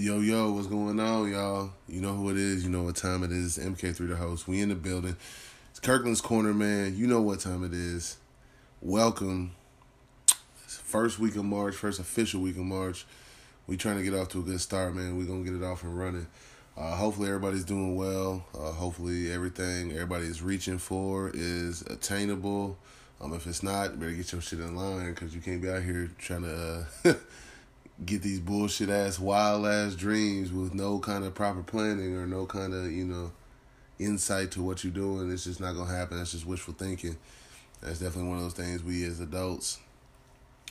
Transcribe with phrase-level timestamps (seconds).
[0.00, 1.72] Yo, yo, what's going on, y'all?
[1.88, 2.62] You know who it is.
[2.62, 3.58] You know what time it is.
[3.58, 4.46] MK3 the host.
[4.46, 5.16] We in the building.
[5.70, 6.96] It's Kirkland's Corner, man.
[6.96, 8.16] You know what time it is.
[8.80, 9.56] Welcome.
[10.68, 13.06] First week of March, first official week of March.
[13.66, 15.16] We trying to get off to a good start, man.
[15.16, 16.28] we going to get it off and running.
[16.76, 18.46] Uh, hopefully everybody's doing well.
[18.54, 22.78] Uh, hopefully everything everybody is reaching for is attainable.
[23.20, 25.82] Um, if it's not, better get your shit in line because you can't be out
[25.82, 27.14] here trying to uh,
[28.04, 32.46] get these bullshit ass wild ass dreams with no kind of proper planning or no
[32.46, 33.32] kind of you know
[33.98, 35.30] insight to what you're doing.
[35.32, 36.18] It's just not gonna happen.
[36.18, 37.16] That's just wishful thinking.
[37.80, 39.78] That's definitely one of those things we as adults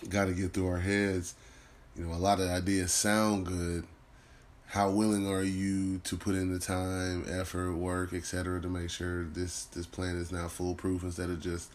[0.10, 1.36] got to get through our heads.
[1.96, 3.86] You know, a lot of ideas sound good.
[4.68, 9.24] How willing are you to put in the time, effort, work, etc., to make sure
[9.24, 11.72] this this plan is now foolproof instead of just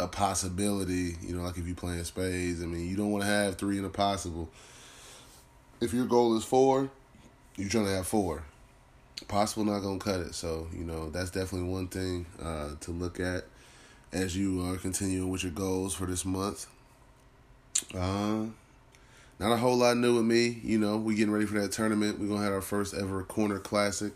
[0.00, 3.30] a possibility, you know, like if you playing spades, I mean, you don't want to
[3.30, 4.48] have three in a possible.
[5.80, 6.90] If your goal is four,
[7.56, 8.42] you're trying to have four.
[9.28, 10.34] Possible not gonna cut it.
[10.34, 13.44] So, you know, that's definitely one thing uh, to look at
[14.12, 16.66] as you are continuing with your goals for this month.
[17.94, 18.46] Uh,
[19.38, 20.60] not a whole lot new with me.
[20.62, 22.18] You know, we getting ready for that tournament.
[22.18, 24.12] We're gonna have our first ever corner classic.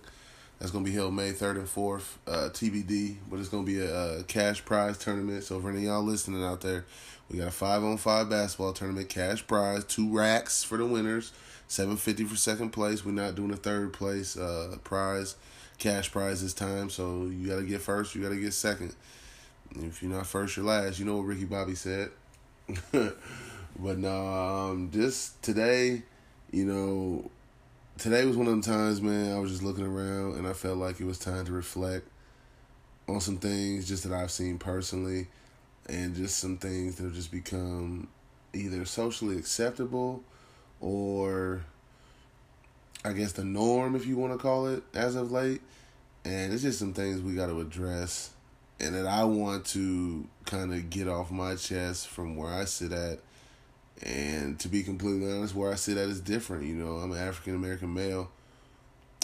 [0.58, 3.16] That's gonna be held May third and fourth, uh, TBD.
[3.28, 5.44] But it's gonna be a, a, cash prize tournament.
[5.44, 6.84] So for any of y'all listening out there,
[7.30, 11.32] we got a five on five basketball tournament, cash prize, two racks for the winners,
[11.68, 13.04] seven fifty for second place.
[13.04, 15.36] We're not doing a third place uh, prize,
[15.78, 16.88] cash prize this time.
[16.88, 18.94] So you gotta get first, you gotta get second.
[19.76, 20.98] If you're not first, you're last.
[20.98, 22.10] You know what Ricky Bobby said.
[22.92, 26.02] but no, um, just today,
[26.52, 27.30] you know,
[27.98, 29.34] today was one of them times, man.
[29.34, 32.08] I was just looking around and I felt like it was time to reflect
[33.08, 35.28] on some things just that I've seen personally
[35.88, 38.08] and just some things that have just become
[38.52, 40.22] either socially acceptable
[40.80, 41.62] or
[43.04, 45.60] I guess the norm, if you want to call it, as of late.
[46.24, 48.30] And it's just some things we got to address
[48.80, 52.92] and that I want to kind of get off my chest from where I sit
[52.92, 53.20] at
[54.02, 56.64] and to be completely honest, where I sit at is different.
[56.64, 58.30] You know, I'm an African American male.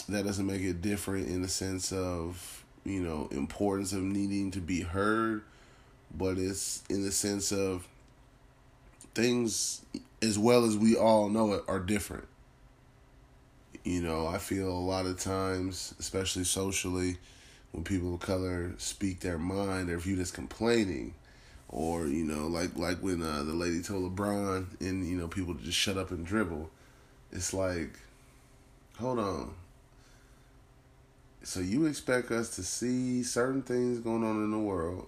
[0.09, 4.59] That doesn't make it different in the sense of, you know, importance of needing to
[4.59, 5.43] be heard,
[6.15, 7.87] but it's in the sense of
[9.13, 9.81] things
[10.21, 12.27] as well as we all know it are different.
[13.83, 17.17] You know, I feel a lot of times, especially socially,
[17.71, 21.13] when people of color speak their mind, they're viewed as complaining
[21.71, 25.53] or you know, like like when uh, the lady told LeBron and you know people
[25.53, 26.69] just shut up and dribble.
[27.31, 27.97] It's like,
[28.99, 29.53] hold on.
[31.43, 35.07] So you expect us to see certain things going on in the world.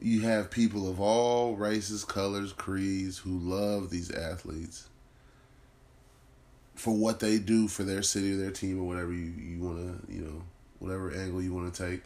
[0.00, 4.88] You have people of all races, colors, creeds who love these athletes
[6.74, 9.78] for what they do for their city or their team or whatever you, you want
[9.78, 10.42] to, you know,
[10.78, 12.02] whatever angle you want to take.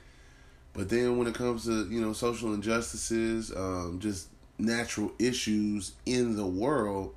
[0.72, 6.36] But then when it comes to, you know, social injustices, um, just natural issues in
[6.36, 7.14] the world,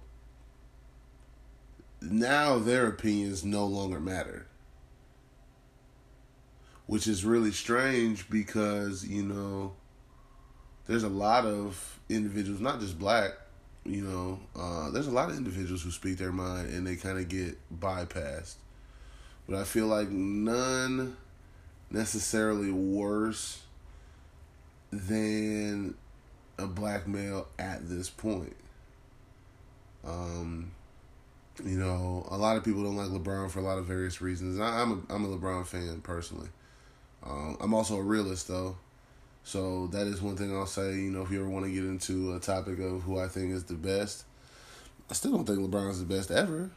[2.02, 4.48] now their opinions no longer matter.
[6.88, 9.74] Which is really strange because, you know,
[10.88, 13.32] there's a lot of individuals, not just black,
[13.86, 17.18] you know, uh, there's a lot of individuals who speak their mind and they kind
[17.18, 18.56] of get bypassed.
[19.48, 21.18] But I feel like none
[21.94, 23.62] necessarily worse
[24.92, 25.96] than
[26.58, 28.56] a black male at this point.
[30.04, 30.72] Um,
[31.64, 34.60] you know, a lot of people don't like LeBron for a lot of various reasons.
[34.60, 36.50] I, am a I'm a LeBron fan personally.
[37.24, 38.76] Um, I'm also a realist though,
[39.44, 40.96] so that is one thing I'll say.
[40.96, 43.52] You know, if you ever want to get into a topic of who I think
[43.52, 44.26] is the best,
[45.10, 46.72] I still don't think LeBron's the best ever.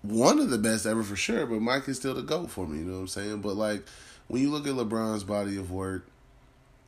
[0.00, 2.78] One of the best ever for sure, but Mike is still the goat for me.
[2.78, 3.40] You know what I'm saying?
[3.40, 3.84] But like
[4.32, 6.06] when you look at LeBron's body of work,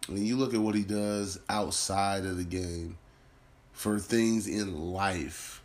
[0.08, 2.96] when you look at what he does outside of the game
[3.74, 5.62] for things in life,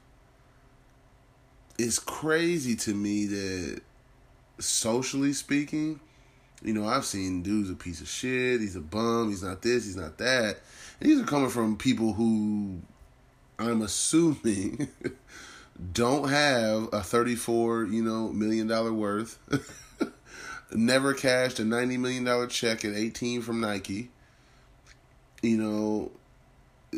[1.78, 3.82] it's crazy to me that
[4.60, 6.02] socially speaking,
[6.62, 9.86] you know, I've seen dudes a piece of shit, he's a bum, he's not this,
[9.86, 10.58] he's not that.
[11.00, 12.82] And these are coming from people who
[13.58, 14.90] I'm assuming
[15.94, 19.40] don't have a 34, you know, million dollar worth.
[20.72, 24.10] never cashed a $90 million check at 18 from Nike.
[25.42, 26.12] You know,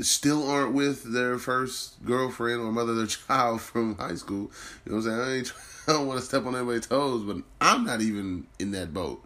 [0.02, 4.52] still aren't with their first girlfriend or mother their child from high school.
[4.86, 5.46] You know what I'm saying?
[5.88, 8.94] I, I don't want to step on anybody's toes, but I'm not even in that
[8.94, 9.24] boat.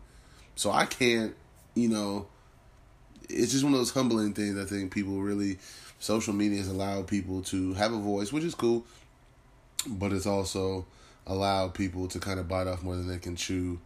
[0.56, 1.36] So I can't,
[1.74, 2.28] you know,
[3.30, 5.60] it's just one of those humbling things I think people really,
[6.00, 8.86] social media has allowed people to have a voice, which is cool.
[9.88, 10.86] but it's also
[11.28, 13.80] allowed people to kind of bite off more than they can chew,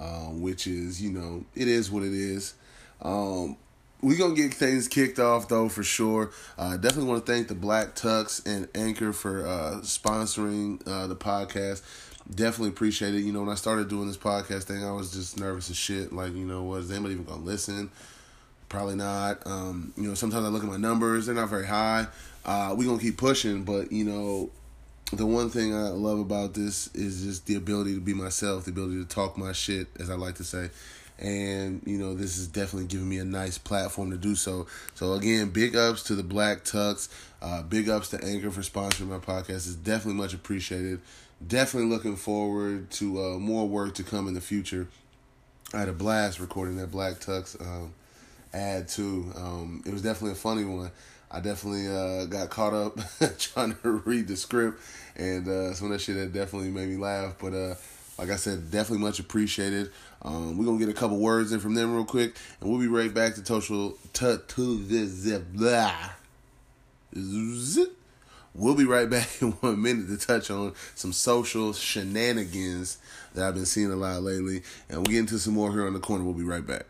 [0.00, 2.54] uh, which is, you know, it is what it is.
[3.02, 3.56] Um,
[4.02, 6.30] we gonna get things kicked off though for sure.
[6.58, 11.16] Uh, definitely want to thank the Black Tux and Anchor for uh, sponsoring uh, the
[11.16, 11.82] podcast.
[12.34, 13.20] Definitely appreciate it.
[13.20, 16.12] You know, when I started doing this podcast thing, I was just nervous as shit.
[16.12, 17.90] Like, you know, was anybody even gonna listen?
[18.68, 19.46] Probably not.
[19.46, 22.06] Um, you know, sometimes I look at my numbers; they're not very high.
[22.44, 24.50] Uh, we gonna keep pushing, but you know,
[25.12, 28.70] the one thing I love about this is just the ability to be myself, the
[28.70, 30.70] ability to talk my shit, as I like to say.
[31.18, 34.66] And, you know, this is definitely giving me a nice platform to do so.
[34.94, 37.08] So, again, big ups to the Black Tux.
[37.42, 39.66] Uh, big ups to Anchor for sponsoring my podcast.
[39.66, 41.00] It's definitely much appreciated.
[41.46, 44.88] Definitely looking forward to uh, more work to come in the future.
[45.74, 47.92] I had a blast recording that Black Tux um,
[48.54, 49.32] ad, too.
[49.36, 50.90] Um, it was definitely a funny one.
[51.30, 52.98] I definitely uh, got caught up
[53.38, 54.80] trying to read the script,
[55.16, 57.36] and uh, some of that shit that definitely made me laugh.
[57.38, 57.74] But uh,
[58.18, 59.90] like I said, definitely much appreciated.
[60.22, 62.88] Um, we're gonna get a couple words in from them real quick, and we'll be
[62.88, 66.10] right back to social to to this blah.
[68.52, 72.98] We'll be right back in one minute to touch on some social shenanigans
[73.34, 75.92] that I've been seeing a lot lately, and we'll get into some more here on
[75.92, 76.24] the corner.
[76.24, 76.86] We'll be right back.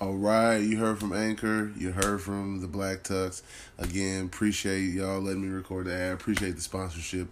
[0.00, 3.42] All right, you heard from Anchor, you heard from the Black Tux.
[3.76, 6.14] Again, appreciate y'all letting me record the ad.
[6.14, 7.28] Appreciate the sponsorship.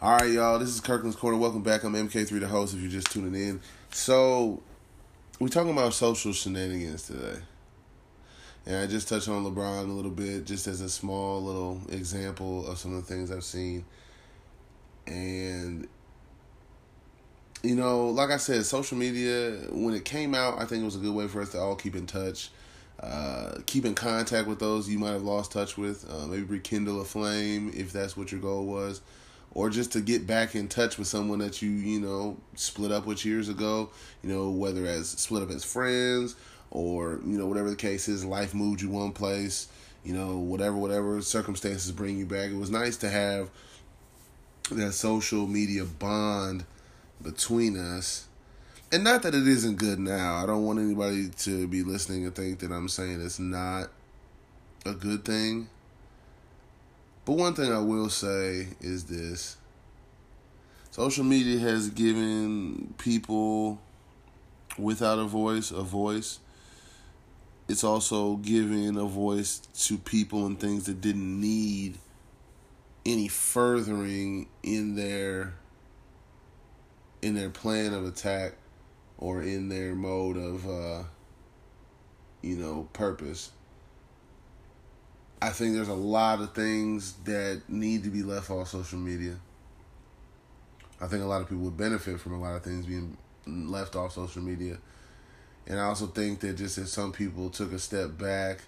[0.00, 1.38] All right, y'all, this is Kirkland's Corner.
[1.38, 1.84] Welcome back.
[1.84, 3.60] I'm MK3, the host, if you're just tuning in.
[3.92, 4.60] So,
[5.38, 7.38] we're talking about social shenanigans today.
[8.66, 12.66] And I just touched on LeBron a little bit, just as a small little example
[12.66, 13.84] of some of the things I've seen.
[15.06, 15.86] And
[17.62, 20.96] you know, like I said, social media, when it came out, I think it was
[20.96, 22.50] a good way for us to all keep in touch,
[23.00, 27.00] uh, keep in contact with those you might have lost touch with, uh, maybe rekindle
[27.00, 29.00] a flame if that's what your goal was,
[29.54, 33.06] or just to get back in touch with someone that you, you know, split up
[33.06, 33.90] with years ago,
[34.22, 36.34] you know, whether as split up as friends
[36.70, 39.68] or, you know, whatever the case is, life moved you one place,
[40.04, 42.50] you know, whatever, whatever circumstances bring you back.
[42.50, 43.50] It was nice to have
[44.70, 46.64] that social media bond
[47.22, 48.26] between us.
[48.92, 50.42] And not that it isn't good now.
[50.42, 53.88] I don't want anybody to be listening and think that I'm saying it's not
[54.84, 55.68] a good thing.
[57.24, 59.56] But one thing I will say is this
[60.90, 63.80] social media has given people
[64.76, 66.40] without a voice a voice.
[67.68, 71.96] It's also giving a voice to people and things that didn't need
[73.06, 75.54] any furthering in their
[77.22, 78.54] in their plan of attack
[79.18, 81.04] or in their mode of uh,
[82.42, 83.52] you know purpose
[85.40, 89.36] i think there's a lot of things that need to be left off social media.
[91.00, 93.96] I think a lot of people would benefit from a lot of things being left
[93.96, 94.78] off social media.
[95.66, 98.60] And i also think that just if some people took a step back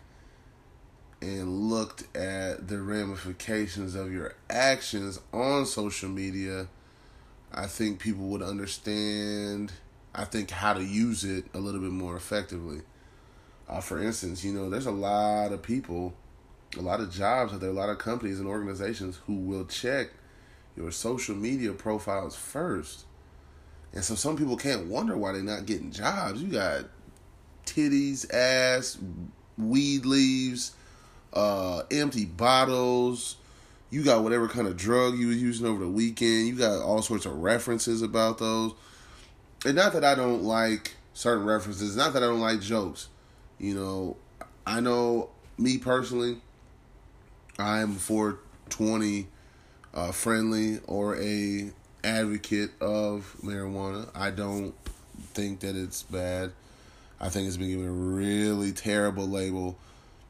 [1.23, 6.67] and looked at the ramifications of your actions on social media
[7.57, 9.73] I think people would understand,
[10.13, 12.81] I think, how to use it a little bit more effectively.
[13.69, 16.15] Uh, for instance, you know, there's a lot of people,
[16.77, 20.09] a lot of jobs out there, a lot of companies and organizations who will check
[20.77, 23.05] your social media profiles first.
[23.93, 26.43] And so some people can't wonder why they're not getting jobs.
[26.43, 26.87] You got
[27.65, 28.99] titties, ass,
[29.57, 30.73] weed leaves,
[31.33, 33.37] uh, empty bottles,
[33.95, 36.49] you got whatever kind of drug you was using over the weekend.
[36.49, 38.73] You got all sorts of references about those.
[39.65, 43.09] And not that I don't like certain references, not that I don't like jokes.
[43.57, 44.17] You know,
[44.67, 46.41] I know me personally,
[47.57, 49.29] I am 420
[49.95, 51.71] uh, friendly or a
[52.03, 54.11] advocate of marijuana.
[54.13, 54.75] I don't
[55.35, 56.51] think that it's bad.
[57.21, 59.79] I think it's been given a really terrible label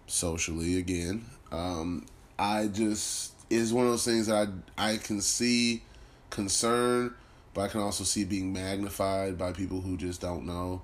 [0.06, 1.24] socially again.
[1.50, 2.04] Um,
[2.38, 5.82] I just is one of those things that I I can see
[6.30, 7.14] concern,
[7.52, 10.82] but I can also see being magnified by people who just don't know.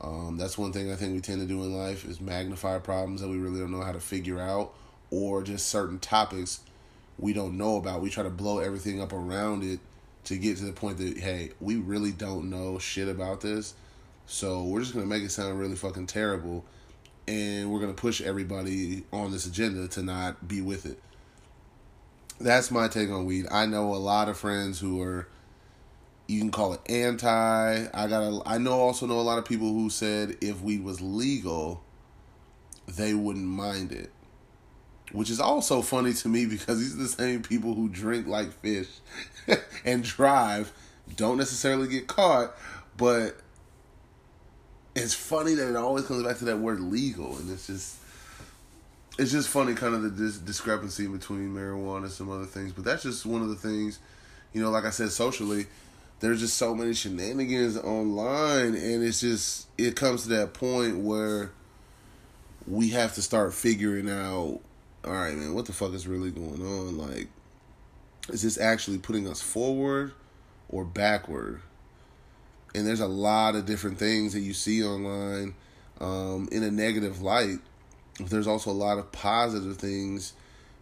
[0.00, 3.20] Um, that's one thing I think we tend to do in life is magnify problems
[3.20, 4.74] that we really don't know how to figure out,
[5.10, 6.60] or just certain topics
[7.18, 8.00] we don't know about.
[8.00, 9.80] We try to blow everything up around it
[10.24, 13.74] to get to the point that hey, we really don't know shit about this,
[14.26, 16.64] so we're just gonna make it sound really fucking terrible,
[17.26, 21.00] and we're gonna push everybody on this agenda to not be with it
[22.40, 23.46] that's my take on weed.
[23.50, 25.28] I know a lot of friends who are
[26.26, 27.86] you can call it anti.
[27.94, 30.84] I got a, I know also know a lot of people who said if weed
[30.84, 31.82] was legal,
[32.86, 34.10] they wouldn't mind it.
[35.12, 38.52] which is also funny to me because these are the same people who drink like
[38.60, 38.88] fish
[39.84, 40.72] and drive,
[41.16, 42.54] don't necessarily get caught,
[42.96, 43.36] but
[44.94, 47.97] it's funny that it always comes back to that word legal, and it's just
[49.18, 52.72] it's just funny, kind of the dis- discrepancy between marijuana and some other things.
[52.72, 53.98] But that's just one of the things,
[54.52, 55.66] you know, like I said, socially,
[56.20, 61.50] there's just so many shenanigans online, and it's just it comes to that point where
[62.66, 64.60] we have to start figuring out,
[65.04, 66.98] all right, man, what the fuck is really going on?
[66.98, 67.28] Like,
[68.28, 70.12] is this actually putting us forward
[70.68, 71.62] or backward?
[72.74, 75.54] And there's a lot of different things that you see online
[76.00, 77.58] um, in a negative light.
[78.18, 80.32] There's also a lot of positive things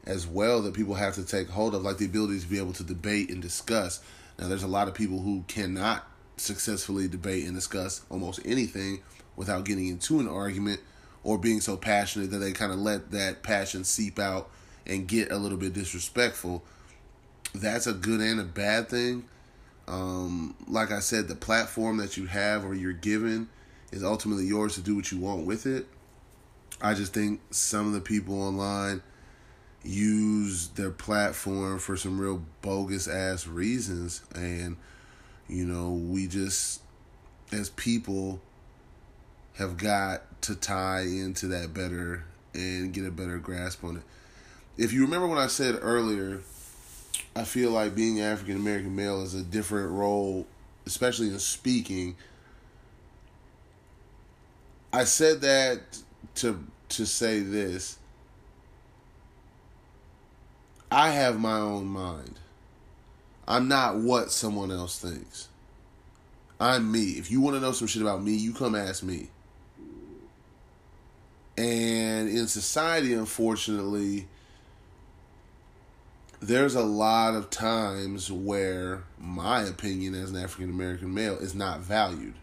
[0.04, 2.72] as well that people have to take hold of, like the ability to be able
[2.74, 4.00] to debate and discuss.
[4.38, 9.00] Now, there's a lot of people who cannot successfully debate and discuss almost anything
[9.36, 10.80] without getting into an argument
[11.24, 14.48] or being so passionate that they kind of let that passion seep out
[14.86, 16.62] and get a little bit disrespectful.
[17.54, 19.24] That's a good and a bad thing.
[19.88, 23.48] Um, like I said, the platform that you have or you're given
[23.92, 25.86] is ultimately yours to do what you want with it.
[26.80, 29.02] I just think some of the people online
[29.82, 34.76] use their platform for some real bogus ass reasons and
[35.48, 36.80] you know we just
[37.52, 38.40] as people
[39.54, 44.02] have got to tie into that better and get a better grasp on it.
[44.76, 46.40] If you remember what I said earlier,
[47.34, 50.46] I feel like being African American male is a different role,
[50.84, 52.16] especially in speaking.
[54.92, 55.80] I said that
[56.36, 57.98] to to say this.
[60.90, 62.38] I have my own mind.
[63.48, 65.48] I'm not what someone else thinks.
[66.58, 67.10] I'm me.
[67.12, 69.28] If you want to know some shit about me, you come ask me.
[71.58, 74.26] And in society, unfortunately,
[76.40, 81.80] there's a lot of times where my opinion as an African American male is not
[81.80, 82.34] valued.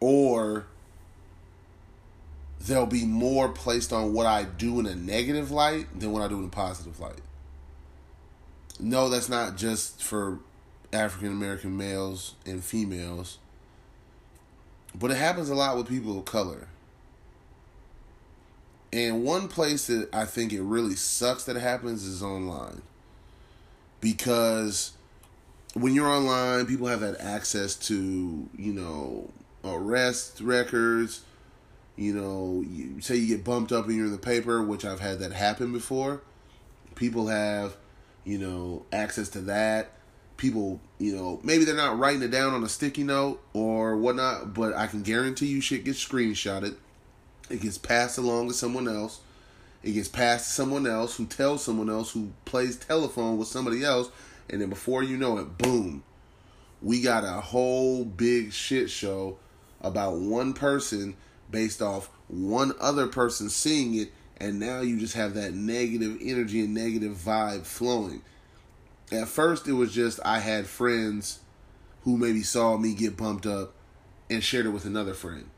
[0.00, 0.66] Or
[2.60, 6.28] there'll be more placed on what I do in a negative light than what I
[6.28, 7.20] do in a positive light.
[8.80, 10.38] No, that's not just for
[10.92, 13.38] African American males and females.
[14.98, 16.68] But it happens a lot with people of color.
[18.92, 22.82] And one place that I think it really sucks that it happens is online.
[24.00, 24.92] Because
[25.74, 29.30] when you're online, people have that access to, you know,
[29.64, 31.22] arrest records.
[31.96, 35.00] You know, you say you get bumped up and you're in the paper, which I've
[35.00, 36.22] had that happen before.
[36.94, 37.76] People have,
[38.24, 39.92] you know, access to that
[40.36, 44.54] people, you know, maybe they're not writing it down on a sticky note or whatnot,
[44.54, 46.76] but I can guarantee you shit gets screenshotted.
[47.50, 49.20] It gets passed along to someone else.
[49.82, 53.84] It gets passed to someone else who tells someone else who plays telephone with somebody
[53.84, 54.10] else.
[54.48, 56.02] And then before you know it, boom,
[56.82, 59.38] we got a whole big shit show
[59.80, 61.16] about one person
[61.54, 64.12] based off one other person seeing it.
[64.38, 68.22] And now you just have that negative energy and negative vibe flowing
[69.12, 71.40] at first, it was just I had friends
[72.02, 73.74] who maybe saw me get bumped up
[74.30, 75.48] and shared it with another friend.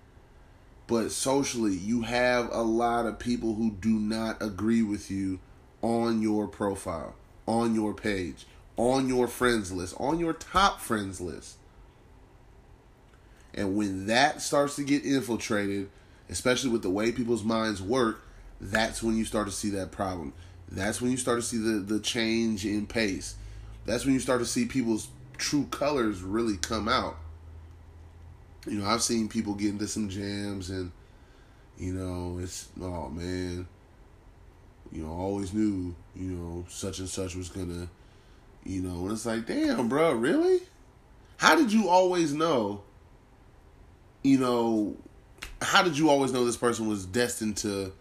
[0.86, 5.40] But socially, you have a lot of people who do not agree with you
[5.82, 7.14] on your profile,
[7.46, 11.56] on your page, on your friends list, on your top friends list.
[13.56, 15.88] And when that starts to get infiltrated,
[16.28, 18.22] especially with the way people's minds work,
[18.60, 20.32] that's when you start to see that problem.
[20.70, 23.36] That's when you start to see the, the change in pace.
[23.86, 25.08] That's when you start to see people's
[25.38, 27.16] true colors really come out.
[28.66, 30.90] You know, I've seen people get into some jams and,
[31.78, 33.68] you know, it's, oh man,
[34.90, 37.88] you know, always knew, you know, such and such was gonna,
[38.64, 40.62] you know, and it's like, damn, bro, really?
[41.36, 42.82] How did you always know,
[44.26, 44.96] you know,
[45.62, 47.92] how did you always know this person was destined to,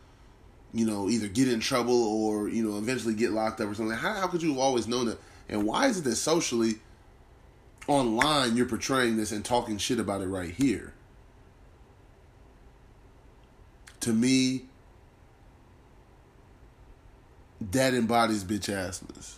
[0.73, 3.95] you know, either get in trouble or you know eventually get locked up or something.
[3.95, 5.19] How how could you have always known that?
[5.47, 6.75] And why is it that socially,
[7.87, 10.93] online, you're portraying this and talking shit about it right here?
[13.99, 14.65] To me,
[17.71, 19.37] that embodies bitch assness.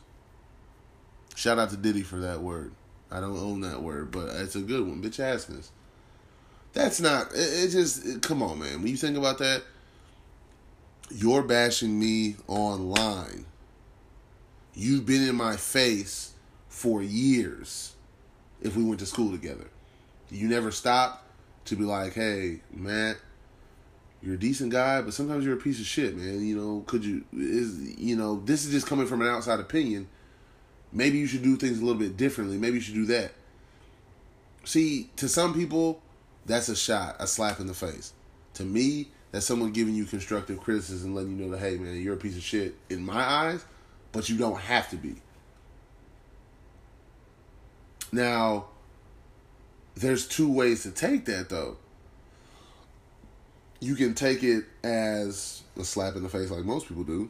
[1.36, 2.72] Shout out to Diddy for that word.
[3.12, 5.01] I don't own that word, but it's a good one.
[5.01, 5.70] Bitch assness.
[6.74, 7.34] That's not.
[7.34, 8.82] It, it just it, come on, man.
[8.82, 9.64] When you think about that,
[11.10, 13.46] you're bashing me online.
[14.74, 16.34] You've been in my face
[16.70, 17.96] for years
[18.62, 19.68] if we went to school together.
[20.30, 21.24] You never stopped
[21.66, 23.18] to be like, hey, Matt,
[24.22, 26.46] you're a decent guy, but sometimes you're a piece of shit, man.
[26.46, 30.08] You know, could you is you know, this is just coming from an outside opinion.
[30.92, 32.58] Maybe you should do things a little bit differently.
[32.58, 33.32] Maybe you should do that.
[34.64, 36.02] See, to some people,
[36.48, 38.13] that's a shot, a slap in the face.
[38.56, 42.16] To me, that's someone giving you constructive criticism, letting you know that, hey, man, you're
[42.16, 43.63] a piece of shit in my eyes,
[44.12, 45.18] but you don't have to be.
[48.12, 48.68] Now,
[49.96, 51.77] there's two ways to take that, though.
[53.80, 57.30] You can take it as a slap in the face, like most people do,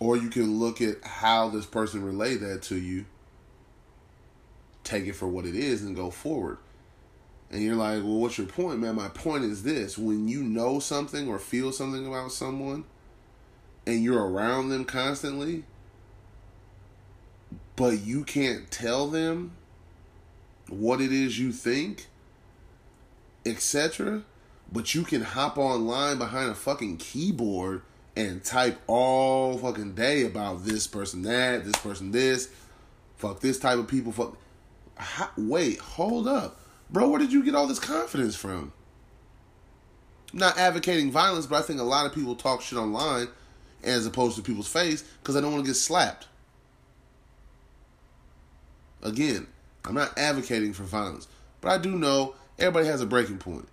[0.00, 3.06] or you can look at how this person relayed that to you,
[4.84, 6.58] take it for what it is, and go forward.
[7.50, 8.96] And you're like, well, what's your point, man?
[8.96, 12.84] My point is this when you know something or feel something about someone
[13.86, 15.64] and you're around them constantly,
[17.74, 19.52] but you can't tell them
[20.68, 22.08] what it is you think,
[23.46, 24.22] etc.,
[24.70, 27.80] but you can hop online behind a fucking keyboard
[28.14, 32.50] and type all fucking day about this person that, this person this,
[33.16, 34.36] fuck this type of people, fuck.
[34.96, 38.72] How, wait, hold up Bro, where did you get all this confidence from?
[40.32, 43.28] I'm not advocating violence, but I think a lot of people talk shit online
[43.82, 46.26] as opposed to people's face because they don't want to get slapped.
[49.02, 49.46] Again,
[49.84, 51.28] I'm not advocating for violence,
[51.60, 53.68] but I do know everybody has a breaking point.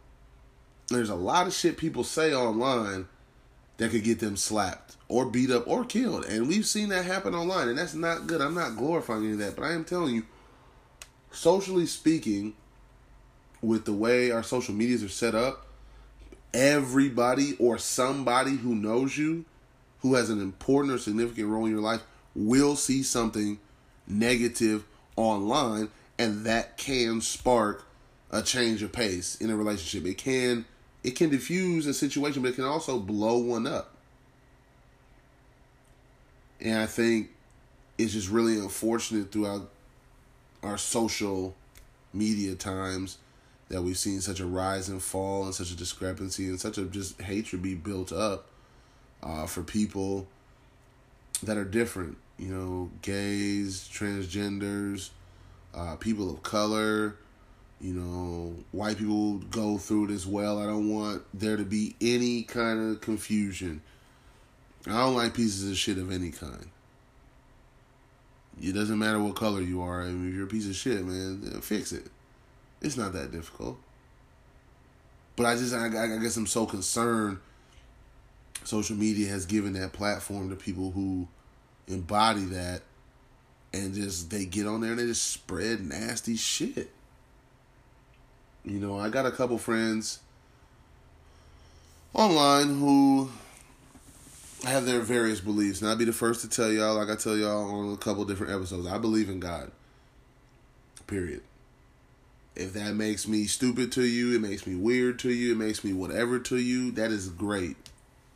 [0.88, 3.08] There's a lot of shit people say online
[3.78, 6.26] that could get them slapped or beat up or killed.
[6.26, 8.42] And we've seen that happen online, and that's not good.
[8.42, 10.26] I'm not glorifying any of that, but I am telling you,
[11.32, 12.54] socially speaking,
[13.66, 15.66] with the way our social medias are set up,
[16.54, 19.46] everybody or somebody who knows you,
[20.00, 22.02] who has an important or significant role in your life,
[22.36, 23.60] will see something
[24.08, 27.86] negative online, and that can spark
[28.32, 30.08] a change of pace in a relationship.
[30.08, 30.66] It can
[31.04, 33.92] it can diffuse a situation, but it can also blow one up.
[36.60, 37.30] And I think
[37.98, 39.70] it's just really unfortunate throughout
[40.64, 41.56] our social
[42.12, 43.20] media times
[43.70, 46.86] that we've seen such a rise and fall and such a discrepancy and such a
[46.86, 48.48] just hatred be built up
[49.24, 50.28] uh, for people
[51.44, 52.18] that are different.
[52.38, 55.10] You know, gays, transgenders,
[55.74, 57.16] uh, people of color.
[57.82, 60.60] You know, white people go through it as well.
[60.60, 63.82] I don't want there to be any kind of confusion.
[64.88, 66.70] I don't like pieces of shit of any kind.
[68.62, 70.04] It doesn't matter what color you are.
[70.04, 72.08] I mean, if you're a piece of shit, man, fix it.
[72.86, 73.78] It's not that difficult.
[75.36, 77.40] But I just, I, I guess I'm so concerned.
[78.64, 81.28] Social media has given that platform to people who
[81.88, 82.82] embody that
[83.74, 86.92] and just they get on there and they just spread nasty shit.
[88.64, 90.20] You know, I got a couple friends
[92.14, 93.30] online who
[94.64, 95.82] have their various beliefs.
[95.82, 98.26] And I'll be the first to tell y'all, like I tell y'all on a couple
[98.26, 99.72] different episodes, I believe in God.
[101.08, 101.42] Period.
[102.56, 105.84] If that makes me stupid to you, it makes me weird to you, it makes
[105.84, 107.76] me whatever to you, that is great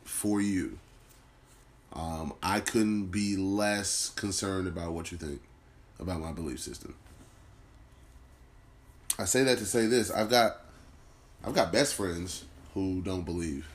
[0.04, 0.78] for you.
[1.92, 5.40] Um, I couldn't be less concerned about what you think
[5.98, 6.94] about my belief system.
[9.18, 10.10] I say that to say this.
[10.10, 10.60] I've got
[11.44, 13.66] I've got best friends who don't believe.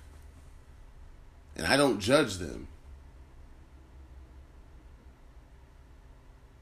[1.55, 2.67] And I don't judge them.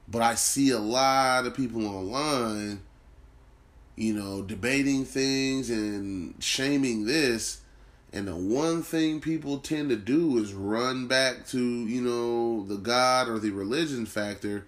[0.06, 2.80] But I see a lot of people online
[3.96, 7.60] you know, debating things and shaming this.
[8.12, 12.76] And the one thing people tend to do is run back to, you know, the
[12.76, 14.66] God or the religion factor.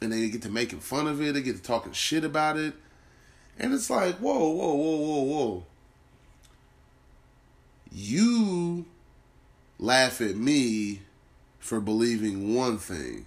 [0.00, 1.34] And they get to making fun of it.
[1.34, 2.74] They get to talking shit about it.
[3.58, 5.64] And it's like, whoa, whoa, whoa, whoa, whoa.
[7.90, 8.86] You
[9.78, 11.00] laugh at me
[11.58, 13.26] for believing one thing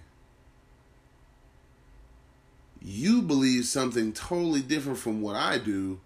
[2.84, 6.00] you believe something totally different from what I do.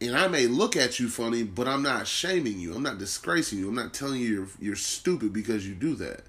[0.00, 2.74] And I may look at you funny, but I'm not shaming you.
[2.74, 3.68] I'm not disgracing you.
[3.68, 6.22] I'm not telling you you're, you're stupid because you do that.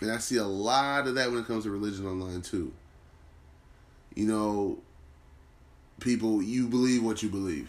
[0.00, 2.72] And I see a lot of that when it comes to religion online too.
[4.14, 4.78] You know,
[6.00, 7.68] people, you believe what you believe.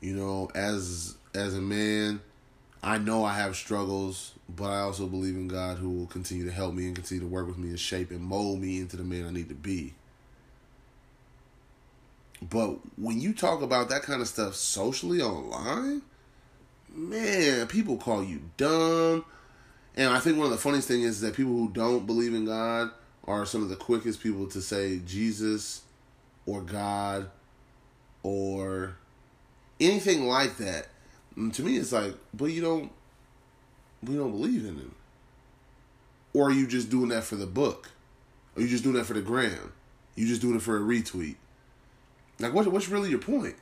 [0.00, 2.20] You know, as as a man,
[2.84, 6.52] I know I have struggles, but I also believe in God who will continue to
[6.52, 9.04] help me and continue to work with me and shape and mold me into the
[9.04, 9.94] man I need to be.
[12.42, 16.02] But when you talk about that kind of stuff socially online,
[16.94, 19.24] man, people call you dumb.
[19.96, 22.44] And I think one of the funniest things is that people who don't believe in
[22.44, 22.90] God
[23.26, 25.80] are some of the quickest people to say Jesus
[26.44, 27.30] or God
[28.22, 28.96] or
[29.80, 30.88] anything like that,
[31.36, 32.90] to me, it's like, but you don't,
[34.02, 34.94] we don't believe in him.
[36.32, 37.90] Or are you just doing that for the book?
[38.56, 39.72] Are you just doing that for the gram?
[40.14, 41.36] You just doing it for a retweet?
[42.38, 43.56] Like, what, what's really your point?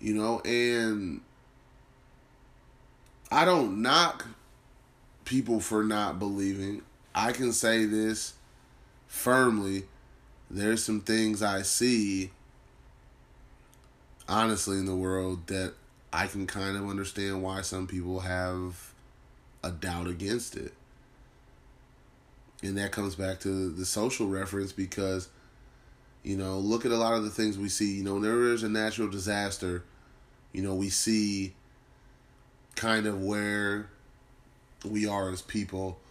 [0.00, 1.20] You know, and
[3.30, 4.26] I don't knock
[5.24, 6.82] people for not believing.
[7.14, 8.34] I can say this
[9.06, 9.84] firmly.
[10.50, 12.30] There's some things I see,
[14.28, 15.74] honestly, in the world that
[16.12, 18.92] I can kind of understand why some people have
[19.62, 20.72] a doubt against it.
[22.62, 25.28] And that comes back to the social reference because,
[26.22, 27.96] you know, look at a lot of the things we see.
[27.98, 29.84] You know, whenever there is a natural disaster,
[30.52, 31.54] you know, we see
[32.74, 33.88] kind of where
[34.84, 35.98] we are as people.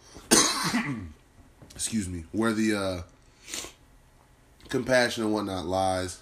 [1.78, 3.02] excuse me, where the uh,
[4.68, 6.20] compassion and whatnot lies.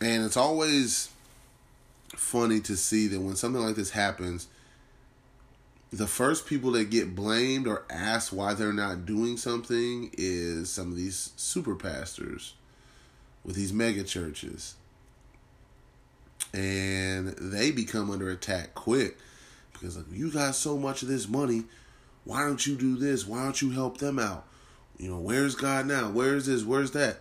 [0.00, 1.10] And it's always
[2.14, 4.48] funny to see that when something like this happens,
[5.90, 10.88] the first people that get blamed or asked why they're not doing something is some
[10.88, 12.54] of these super pastors
[13.44, 14.74] with these mega churches.
[16.52, 19.16] And they become under attack quick
[19.72, 21.64] because like you got so much of this money,
[22.24, 23.26] why don't you do this?
[23.26, 24.44] Why don't you help them out?
[24.98, 26.10] You know, where's God now?
[26.10, 26.64] Where's this?
[26.64, 27.20] Where's that?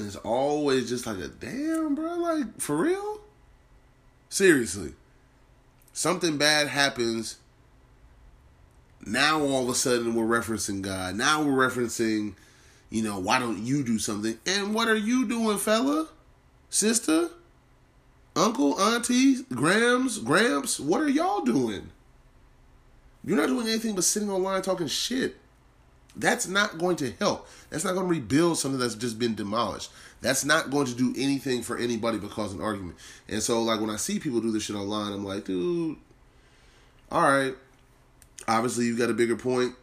[0.00, 2.14] It's always just like a damn, bro.
[2.14, 3.20] Like for real?
[4.28, 4.94] Seriously,
[5.92, 7.38] something bad happens.
[9.04, 11.14] Now all of a sudden we're referencing God.
[11.14, 12.34] Now we're referencing,
[12.90, 14.38] you know, why don't you do something?
[14.46, 16.08] And what are you doing, fella,
[16.70, 17.30] sister?
[18.36, 21.90] uncle, auntie, grams, gramps, what are y'all doing?
[23.24, 25.36] You're not doing anything but sitting online talking shit.
[26.16, 27.46] That's not going to help.
[27.70, 29.90] That's not going to rebuild something that's just been demolished.
[30.22, 32.96] That's not going to do anything for anybody but cause an argument.
[33.28, 35.96] And so, like, when I see people do this shit online, I'm like, dude,
[37.10, 37.54] all right.
[38.48, 39.74] Obviously, you've got a bigger point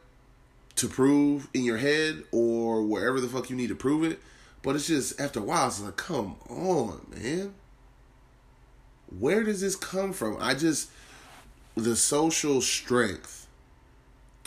[0.77, 4.19] to prove in your head or wherever the fuck you need to prove it.
[4.63, 7.53] But it's just, after a while, it's like, come on, man
[9.19, 10.37] where does this come from?
[10.39, 10.89] I just
[11.75, 13.47] the social strength.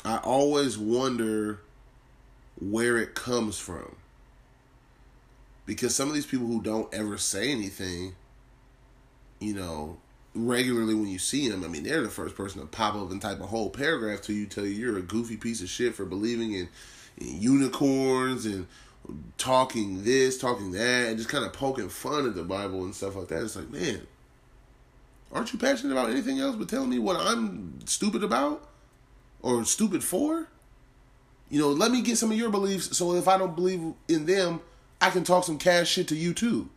[0.04, 1.60] I always wonder
[2.60, 3.96] where it comes from.
[5.64, 8.14] Because some of these people who don't ever say anything,
[9.40, 9.98] you know,
[10.34, 13.20] regularly when you see them, I mean, they're the first person to pop up and
[13.20, 16.04] type a whole paragraph to you, tell you you're a goofy piece of shit for
[16.04, 16.68] believing in,
[17.18, 18.66] in unicorns and
[19.38, 23.16] talking this, talking that, and just kind of poking fun at the Bible and stuff
[23.16, 23.42] like that.
[23.42, 24.06] It's like, man,
[25.32, 28.68] Aren't you passionate about anything else but telling me what I'm stupid about
[29.42, 30.48] or stupid for?
[31.48, 34.26] You know, let me get some of your beliefs so if I don't believe in
[34.26, 34.60] them,
[35.00, 36.68] I can talk some cash shit to you too.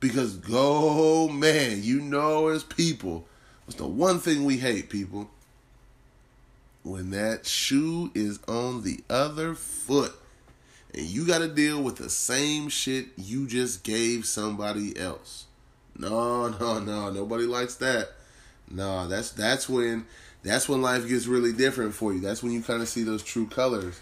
[0.00, 3.26] Because go man, you know as people,
[3.64, 5.30] what's the one thing we hate, people?
[6.82, 10.14] When that shoe is on the other foot
[10.96, 15.44] and you got to deal with the same shit you just gave somebody else.
[15.98, 17.10] No, no, no.
[17.10, 18.10] Nobody likes that.
[18.70, 20.06] No, that's that's when
[20.46, 22.20] that's when life gets really different for you.
[22.20, 24.00] That's when you kind of see those true colors.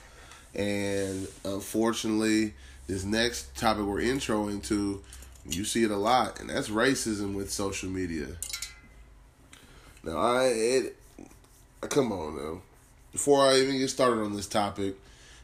[0.54, 2.54] And unfortunately,
[2.86, 5.02] this next topic we're introing to,
[5.48, 8.28] you see it a lot, and that's racism with social media.
[10.02, 10.96] Now, I it,
[11.88, 12.62] come on now.
[13.12, 14.96] Before I even get started on this topic,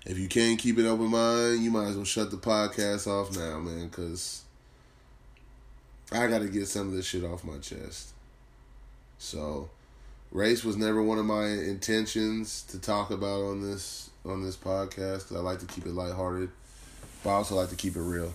[0.04, 3.36] if you can't keep an open mind, you might as well shut the podcast off
[3.36, 4.42] now, man, because
[6.12, 8.10] I got to get some of this shit off my chest.
[9.18, 9.70] So,
[10.32, 15.34] race was never one of my intentions to talk about on this on this podcast
[15.34, 16.50] I like to keep it lighthearted,
[17.24, 18.32] but I also like to keep it real,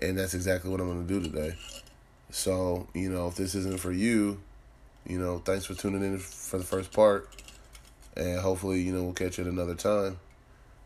[0.00, 1.54] and that's exactly what I'm going to do today.
[2.30, 4.40] So, you know, if this isn't for you,
[5.06, 7.28] you know, thanks for tuning in for the first part,
[8.16, 10.18] and hopefully, you know, we'll catch at another time.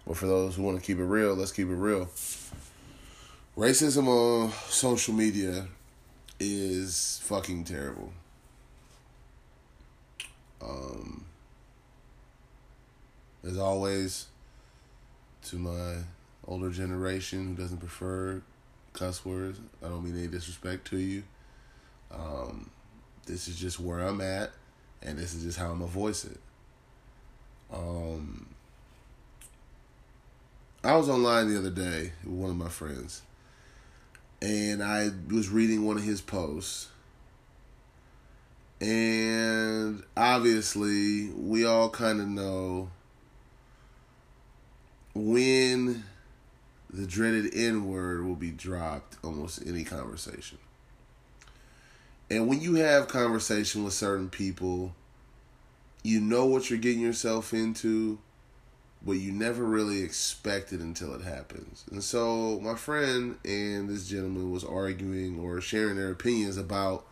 [0.06, 2.10] But for those who want to keep it real, let's keep it real.
[3.56, 5.66] Racism on social media
[6.38, 8.12] is fucking terrible.
[10.64, 11.24] Um,
[13.46, 14.26] as always,
[15.46, 15.96] to my
[16.46, 18.42] older generation who doesn't prefer
[18.92, 21.24] cuss words, I don't mean any disrespect to you.
[22.10, 22.70] Um,
[23.26, 24.52] this is just where I'm at,
[25.02, 26.38] and this is just how I'm gonna voice it.
[27.72, 28.46] Um,
[30.82, 33.22] I was online the other day with one of my friends
[34.44, 36.88] and I was reading one of his posts.
[38.80, 42.90] And obviously, we all kind of know
[45.14, 46.04] when
[46.90, 50.58] the dreaded N word will be dropped almost any conversation.
[52.30, 54.94] And when you have conversation with certain people,
[56.02, 58.18] you know what you're getting yourself into,
[59.04, 61.84] but you never really expect it until it happens.
[61.90, 67.06] And so my friend and this gentleman was arguing or sharing their opinions about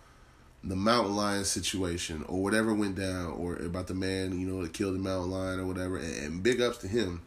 [0.64, 4.72] the mountain lion situation or whatever went down or about the man, you know, that
[4.72, 5.96] killed the mountain lion or whatever.
[5.98, 7.22] And, and big ups to him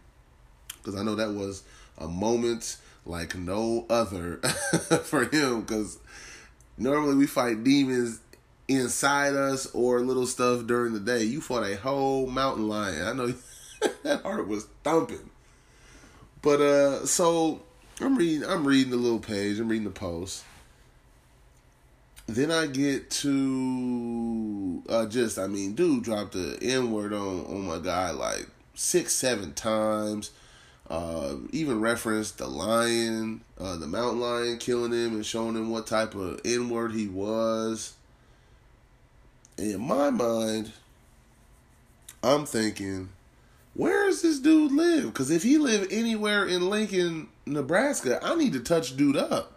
[0.77, 1.63] because I know that was
[1.97, 4.37] a moment like no other
[5.03, 5.99] for him because
[6.77, 8.19] normally we fight demons
[8.67, 11.23] inside us or little stuff during the day.
[11.23, 13.05] You fought a whole mountain lion.
[13.05, 13.33] I know
[14.03, 15.29] that heart was thumping.
[16.41, 17.63] But uh so
[17.99, 20.43] I'm reading I'm reading the little page, I'm reading the post.
[22.27, 27.67] Then I get to uh just I mean, dude dropped the N word on on
[27.67, 30.31] my guy like six, seven times.
[30.87, 35.87] Uh, even referenced the lion, uh, the mountain lion killing him and showing him what
[35.87, 37.95] type of N word he was.
[39.57, 40.73] And in my mind,
[42.21, 43.09] I'm thinking,
[43.73, 45.05] where does this dude live?
[45.05, 49.54] Because if he live anywhere in Lincoln, Nebraska, I need to touch dude up.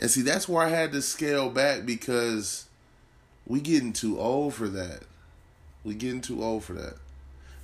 [0.00, 2.64] And see, that's where I had to scale back because
[3.46, 5.02] we getting too old for that.
[5.84, 6.94] We getting too old for that.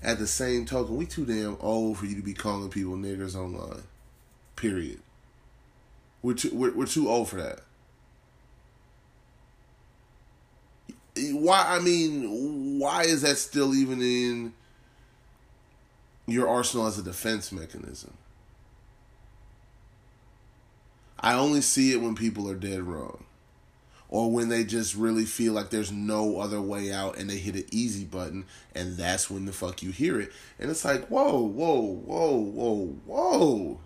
[0.02, 3.34] At the same token, we too damn old for you to be calling people niggers
[3.34, 3.82] online.
[4.54, 5.00] Period.
[6.22, 7.60] We're too we're, we're too old for that.
[11.16, 11.64] Why?
[11.66, 14.52] I mean, why is that still even in
[16.26, 18.12] your arsenal as a defense mechanism?
[21.26, 23.24] I only see it when people are dead wrong.
[24.08, 27.56] Or when they just really feel like there's no other way out and they hit
[27.56, 28.44] an easy button
[28.76, 30.30] and that's when the fuck you hear it.
[30.60, 33.80] And it's like whoa whoa whoa whoa whoa.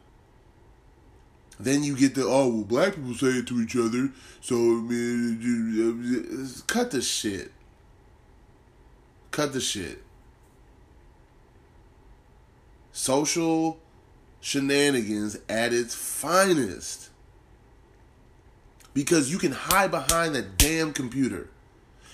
[1.59, 4.11] Then you get the oh well black people say it to each other
[4.43, 7.53] so I mean, cut the shit.
[9.31, 10.03] Cut the shit.
[12.93, 13.79] Social
[14.43, 17.10] shenanigans at its finest
[18.95, 21.49] because you can hide behind that damn computer.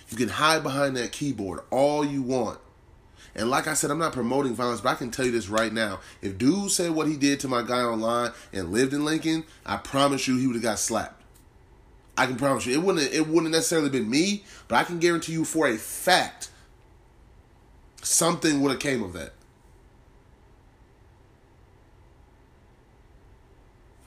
[0.09, 2.59] You can hide behind that keyboard all you want.
[3.35, 5.73] And like I said, I'm not promoting violence, but I can tell you this right
[5.73, 6.01] now.
[6.23, 9.77] If dude said what he did to my guy online and lived in Lincoln, I
[9.77, 11.23] promise you he would have got slapped.
[12.17, 12.73] I can promise you.
[12.73, 16.49] It wouldn't it wouldn't necessarily been me, but I can guarantee you for a fact
[18.03, 19.33] something would have came of that.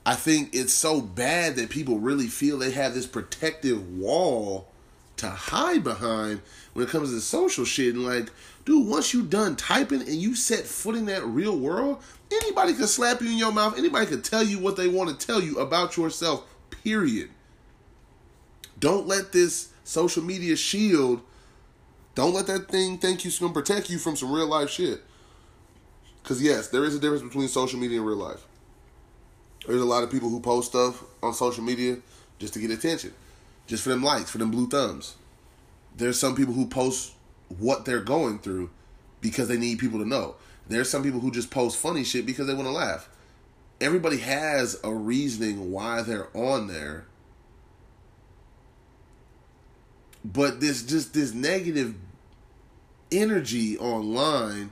[0.10, 4.67] I think it's so bad that people really feel they have this protective wall
[5.17, 6.41] to hide behind
[6.74, 7.93] when it comes to social shit.
[7.93, 8.32] And like,
[8.65, 12.89] dude, once you done typing and you set foot in that real world, anybody could
[12.89, 13.78] slap you in your mouth.
[13.78, 16.43] Anybody could tell you what they want to tell you about yourself.
[16.84, 17.30] Period.
[18.80, 21.22] Don't let this social media shield.
[22.15, 25.04] Don't let that thing think you gonna protect you from some real life shit.
[26.24, 28.48] Cause yes, there is a difference between social media and real life.
[29.69, 31.97] There's a lot of people who post stuff on social media
[32.39, 33.13] just to get attention,
[33.67, 35.13] just for them likes, for them blue thumbs.
[35.95, 37.13] There's some people who post
[37.60, 38.71] what they're going through
[39.21, 40.34] because they need people to know.
[40.67, 43.10] There's some people who just post funny shit because they want to laugh.
[43.79, 47.05] Everybody has a reasoning why they're on there.
[50.25, 51.93] But this just this negative
[53.12, 54.71] energy online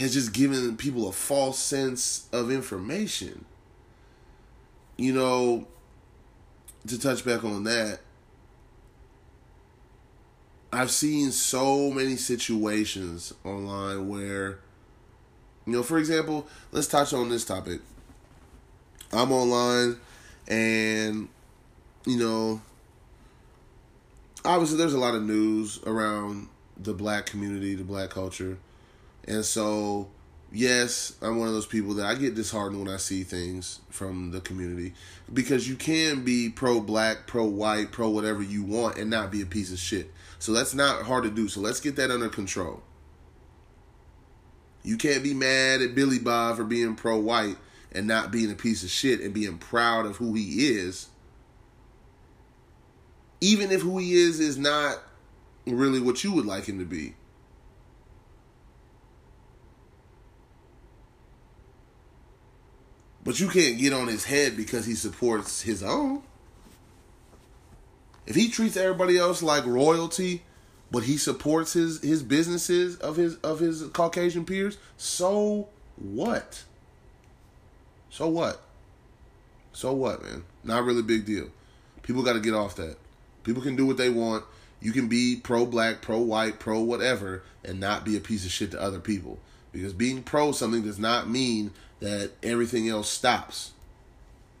[0.00, 3.44] has just given people a false sense of information.
[4.96, 5.68] You know,
[6.86, 8.00] to touch back on that,
[10.72, 14.60] I've seen so many situations online where,
[15.66, 17.82] you know, for example, let's touch on this topic.
[19.12, 19.98] I'm online
[20.48, 21.28] and,
[22.06, 22.62] you know,
[24.46, 28.56] obviously there's a lot of news around the black community, the black culture
[29.30, 30.08] and so,
[30.50, 34.32] yes, I'm one of those people that I get disheartened when I see things from
[34.32, 34.94] the community
[35.32, 39.40] because you can be pro black, pro white, pro whatever you want and not be
[39.40, 40.10] a piece of shit.
[40.40, 41.46] So that's not hard to do.
[41.46, 42.82] So let's get that under control.
[44.82, 47.56] You can't be mad at Billy Bob for being pro white
[47.92, 51.08] and not being a piece of shit and being proud of who he is.
[53.40, 54.98] Even if who he is is not
[55.66, 57.14] really what you would like him to be.
[63.24, 66.22] But you can't get on his head because he supports his own.
[68.26, 70.42] If he treats everybody else like royalty,
[70.90, 76.64] but he supports his his businesses of his of his Caucasian peers, so what?
[78.08, 78.60] So what?
[79.72, 80.44] So what, man?
[80.64, 81.48] Not really big deal.
[82.02, 82.96] People got to get off that.
[83.44, 84.44] People can do what they want.
[84.80, 88.50] You can be pro black, pro white, pro whatever, and not be a piece of
[88.50, 89.38] shit to other people.
[89.72, 93.72] Because being pro something does not mean that everything else stops.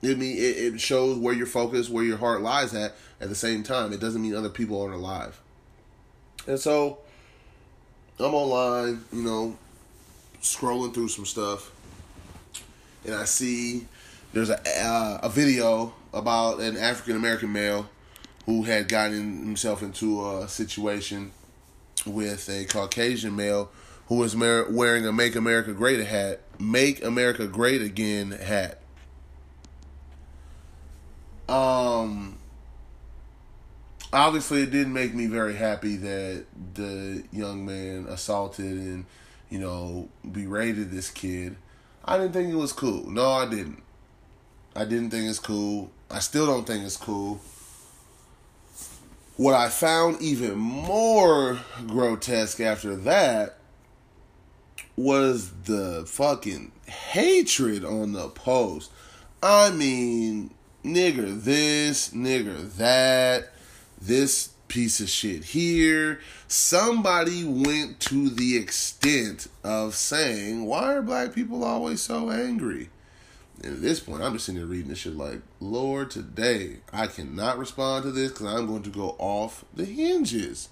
[0.02, 2.94] It mean it, it shows where your focus, where your heart lies at.
[3.20, 5.38] At the same time, it doesn't mean other people aren't alive.
[6.46, 6.98] And so,
[8.18, 9.58] I'm online, you know,
[10.40, 11.70] scrolling through some stuff,
[13.04, 13.86] and I see
[14.32, 17.88] there's a uh, a video about an African American male
[18.46, 21.32] who had gotten himself into a situation
[22.06, 23.70] with a Caucasian male
[24.10, 28.80] who was wearing a "Make America Great" hat, "Make America Great Again" hat.
[31.48, 32.36] Um,
[34.12, 36.44] obviously, it didn't make me very happy that
[36.74, 39.06] the young man assaulted and
[39.48, 41.54] you know berated this kid.
[42.04, 43.08] I didn't think it was cool.
[43.08, 43.80] No, I didn't.
[44.74, 45.92] I didn't think it's cool.
[46.10, 47.40] I still don't think it's cool.
[49.36, 53.59] What I found even more grotesque after that
[55.00, 58.90] was the fucking hatred on the post.
[59.42, 63.52] I mean, nigger this, nigger that,
[64.00, 66.20] this piece of shit here.
[66.48, 72.90] Somebody went to the extent of saying, Why are black people always so angry?
[73.62, 77.06] And at this point, I'm just sitting there reading this shit like, Lord, today I
[77.06, 80.70] cannot respond to this because I'm going to go off the hinges.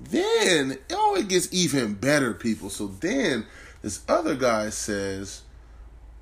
[0.00, 2.70] Then, oh, it gets even better, people.
[2.70, 3.46] So then
[3.82, 5.42] this other guy says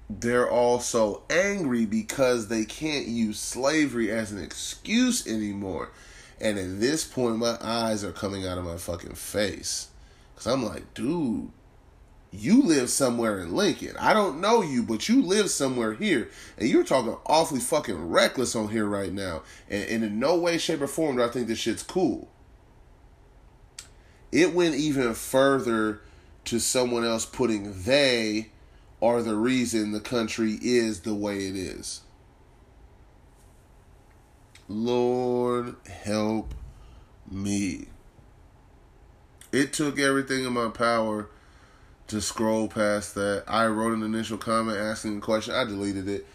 [0.09, 5.91] they're also angry because they can't use slavery as an excuse anymore.
[6.41, 9.89] And at this point, my eyes are coming out of my fucking face.
[10.35, 11.51] Because I'm like, dude,
[12.31, 13.97] you live somewhere in Lincoln.
[13.99, 16.31] I don't know you, but you live somewhere here.
[16.59, 19.43] And you're talking awfully fucking reckless on here right now.
[19.71, 22.29] And, and in no way, shape, or form do I think this shit's cool.
[24.33, 26.01] It went even further
[26.47, 28.51] to someone else putting they
[29.03, 32.03] are the reason the country is the way it is.
[34.69, 36.55] Lord help
[37.31, 37.87] me.
[39.53, 41.29] It took everything in my power
[42.09, 43.45] to scroll past that.
[43.47, 45.55] I wrote an initial comment asking a question.
[45.55, 46.27] I deleted it.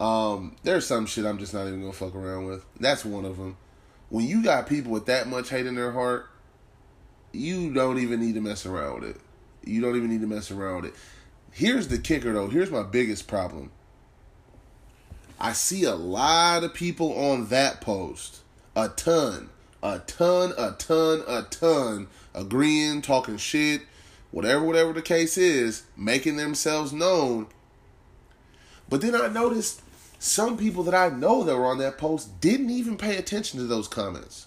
[0.00, 2.64] Um, there's some shit I'm just not even gonna fuck around with.
[2.80, 3.56] That's one of them.
[4.08, 6.28] When you got people with that much hate in their heart,
[7.34, 9.20] you don't even need to mess around with it.
[9.64, 10.94] You don't even need to mess around with it.
[11.50, 12.48] Here's the kicker though.
[12.48, 13.70] Here's my biggest problem.
[15.38, 18.40] I see a lot of people on that post,
[18.76, 19.50] a ton,
[19.82, 23.82] a ton, a ton, a ton, agreeing, talking shit,
[24.30, 27.46] whatever, whatever the case is, making themselves known.
[28.88, 29.82] But then I noticed
[30.18, 33.66] some people that I know that were on that post didn't even pay attention to
[33.66, 34.46] those comments.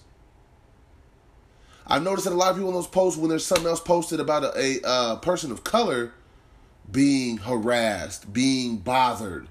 [1.88, 4.20] I've noticed that a lot of people in those posts, when there's something else posted
[4.20, 6.12] about a, a uh, person of color
[6.90, 9.48] being harassed, being bothered,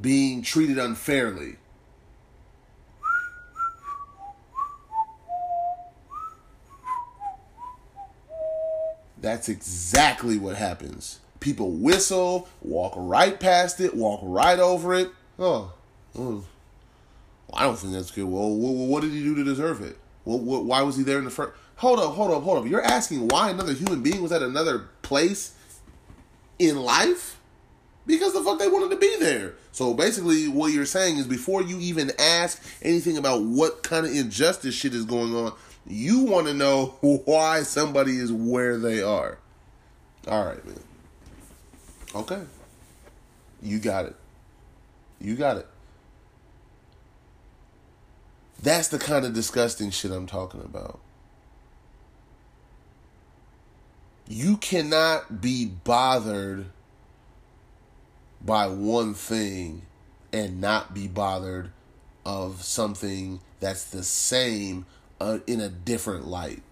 [0.00, 1.56] being treated unfairly,
[9.20, 11.20] That's exactly what happens.
[11.40, 15.10] People whistle, walk right past it, walk right over it.
[15.38, 15.72] Oh.
[16.14, 18.24] I don't think that's good.
[18.24, 19.98] Well, what did he do to deserve it?
[20.24, 21.52] Well, why was he there in the first?
[21.80, 22.70] Hold up, hold up, hold up.
[22.70, 25.54] You're asking why another human being was at another place
[26.58, 27.40] in life?
[28.06, 29.54] Because the fuck they wanted to be there.
[29.72, 34.14] So basically, what you're saying is before you even ask anything about what kind of
[34.14, 35.54] injustice shit is going on,
[35.86, 39.38] you want to know why somebody is where they are.
[40.28, 40.80] All right, man.
[42.14, 42.42] Okay.
[43.62, 44.16] You got it.
[45.18, 45.66] You got it.
[48.62, 51.00] That's the kind of disgusting shit I'm talking about.
[54.32, 56.66] You cannot be bothered
[58.40, 59.82] by one thing
[60.32, 61.72] and not be bothered
[62.24, 64.86] of something that's the same
[65.20, 66.62] uh, in a different light.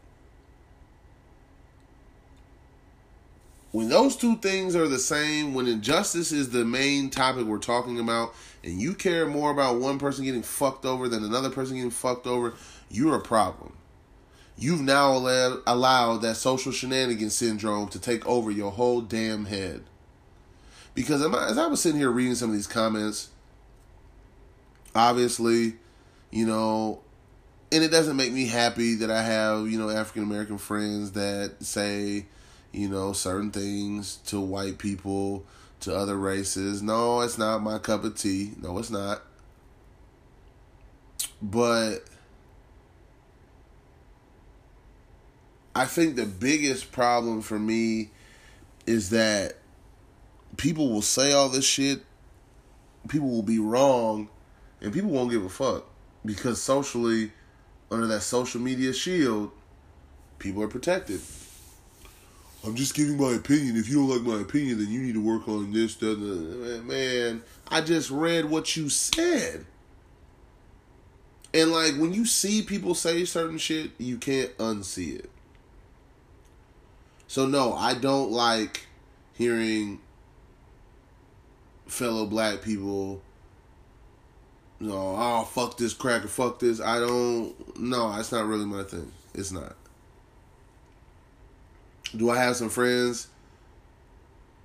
[3.73, 7.99] When those two things are the same, when injustice is the main topic we're talking
[7.99, 11.91] about, and you care more about one person getting fucked over than another person getting
[11.91, 12.55] fucked over,
[12.89, 13.78] you're a problem.
[14.59, 19.85] You've now allowed, allowed that social shenanigans syndrome to take over your whole damn head.
[20.95, 23.29] Because as I was sitting here reading some of these comments,
[24.97, 25.75] obviously,
[26.33, 27.01] you know,
[27.71, 31.63] and it doesn't make me happy that I have, you know, African American friends that
[31.63, 32.27] say,
[32.73, 35.45] you know, certain things to white people
[35.81, 36.83] to other races.
[36.83, 38.55] No, it's not my cup of tea.
[38.61, 39.23] No, it's not.
[41.41, 42.08] But
[45.79, 48.11] I think the biggest problem for me
[48.85, 49.59] is that
[50.57, 52.01] people will say all this shit,
[53.09, 54.29] people will be wrong,
[54.81, 55.85] and people won't give a fuck
[56.24, 57.31] because socially,
[57.93, 59.53] under that social media shield,
[60.41, 61.20] people are protected.
[62.66, 63.76] I'm just giving my opinion.
[63.76, 65.95] If you don't like my opinion, then you need to work on this.
[65.95, 66.83] That, that.
[66.87, 69.64] Man, I just read what you said.
[71.55, 75.31] And like when you see people say certain shit, you can't unsee it.
[77.29, 78.87] So no, I don't like
[79.35, 80.01] hearing
[81.87, 83.22] fellow black people
[84.81, 86.81] you know, oh fuck this cracker, fuck this.
[86.81, 89.11] I don't no, it's not really my thing.
[89.35, 89.74] It's not.
[92.16, 93.29] Do I have some friends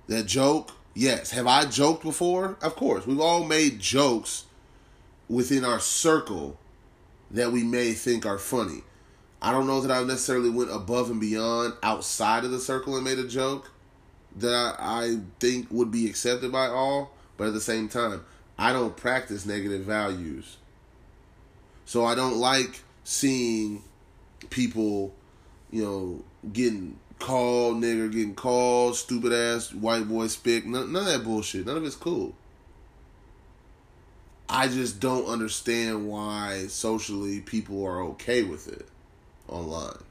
[0.06, 0.70] that joke?
[0.94, 1.32] Yes.
[1.32, 2.56] Have I joked before?
[2.62, 3.06] Of course.
[3.06, 4.44] We've all made jokes
[5.28, 6.56] within our circle
[7.30, 8.82] that we may think are funny.
[9.44, 13.04] I don't know that I necessarily went above and beyond outside of the circle and
[13.04, 13.70] made a joke
[14.36, 18.24] that I think would be accepted by all, but at the same time,
[18.58, 20.56] I don't practice negative values.
[21.84, 23.82] So I don't like seeing
[24.48, 25.14] people,
[25.70, 30.64] you know, getting called nigger, getting called stupid ass white boy spick.
[30.64, 31.66] None, none of that bullshit.
[31.66, 32.34] None of it's cool.
[34.48, 38.88] I just don't understand why socially people are okay with it
[39.54, 40.02] online.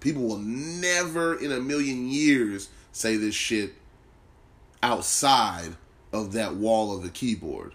[0.00, 3.72] People will never in a million years say this shit
[4.82, 5.74] outside
[6.12, 7.72] of that wall of the keyboard.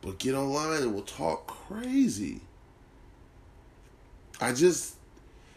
[0.00, 2.40] But get online and we'll talk crazy.
[4.40, 4.94] I just,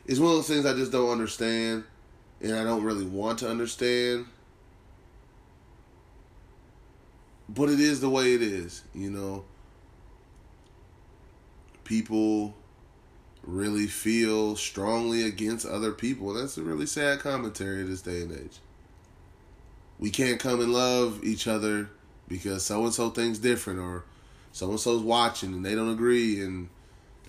[0.07, 1.83] it's one of those things I just don't understand
[2.41, 4.25] and I don't really want to understand.
[7.47, 9.43] But it is the way it is, you know.
[11.83, 12.55] People
[13.43, 16.33] really feel strongly against other people.
[16.33, 18.59] That's a really sad commentary of this day and age.
[19.99, 21.89] We can't come and love each other
[22.27, 24.03] because so and so thinks different or
[24.51, 26.41] so and so's watching and they don't agree.
[26.41, 26.69] And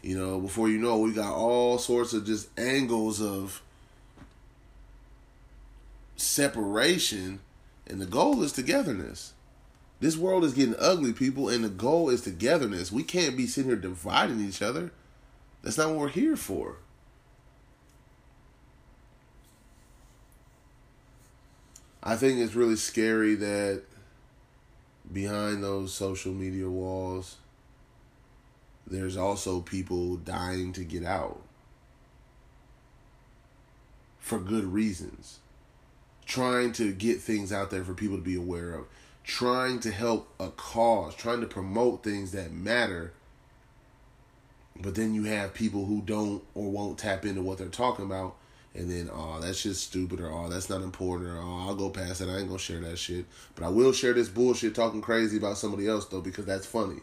[0.02, 3.62] you know before you know we got all sorts of just angles of
[6.16, 7.40] separation.
[7.86, 9.32] And the goal is togetherness.
[10.00, 12.92] This world is getting ugly people and the goal is togetherness.
[12.92, 14.92] We can't be sitting here dividing each other
[15.62, 16.76] that's not what we're here for
[22.02, 23.82] I think it's really scary that
[25.12, 27.36] behind those social media walls,
[28.86, 31.40] there's also people dying to get out
[34.18, 35.38] for good reasons.
[36.26, 38.86] Trying to get things out there for people to be aware of,
[39.22, 43.12] trying to help a cause, trying to promote things that matter.
[44.80, 48.36] But then you have people who don't or won't tap into what they're talking about
[48.74, 51.90] and then oh that's just stupid or oh that's not important or oh I'll go
[51.90, 53.26] past that I ain't gonna share that shit.
[53.54, 57.00] But I will share this bullshit talking crazy about somebody else though because that's funny.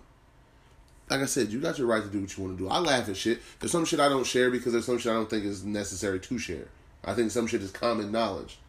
[1.09, 2.69] Like I said, you got your right to do what you want to do.
[2.69, 3.39] I laugh at shit.
[3.59, 6.19] There's some shit I don't share because there's some shit I don't think is necessary
[6.19, 6.67] to share.
[7.03, 8.59] I think some shit is common knowledge.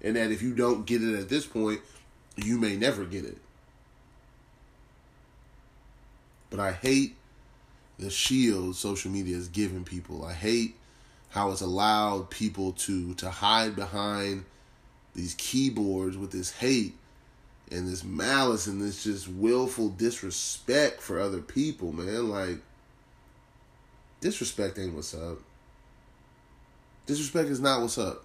[0.00, 1.80] And that if you don't get it at this point,
[2.36, 3.38] you may never get it.
[6.50, 7.16] But I hate
[7.98, 10.24] the shield social media is giving people.
[10.24, 10.76] I hate
[11.30, 14.44] how it's allowed people to to hide behind
[15.14, 16.94] these keyboards with this hate
[17.70, 22.30] and this malice and this just willful disrespect for other people, man.
[22.30, 22.58] Like
[24.20, 25.38] disrespect ain't what's up.
[27.06, 28.24] Disrespect is not what's up.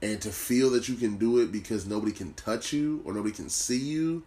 [0.00, 3.32] And to feel that you can do it because nobody can touch you or nobody
[3.32, 4.24] can see you.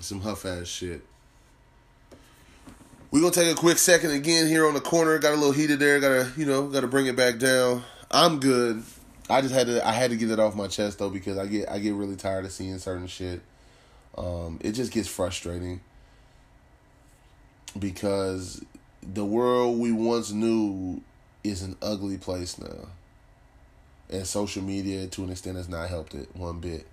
[0.00, 1.02] Some huff ass shit.
[3.10, 5.18] We're gonna take a quick second again here on the corner.
[5.18, 5.98] Got a little heated there.
[5.98, 7.82] Gotta you know gotta bring it back down.
[8.10, 8.82] I'm good.
[9.30, 11.46] I just had to I had to get it off my chest though because I
[11.46, 13.40] get I get really tired of seeing certain shit.
[14.16, 15.80] Um, it just gets frustrating
[17.78, 18.64] because
[19.02, 21.02] the world we once knew
[21.44, 22.88] is an ugly place now,
[24.10, 26.86] and social media to an extent has not helped it one bit.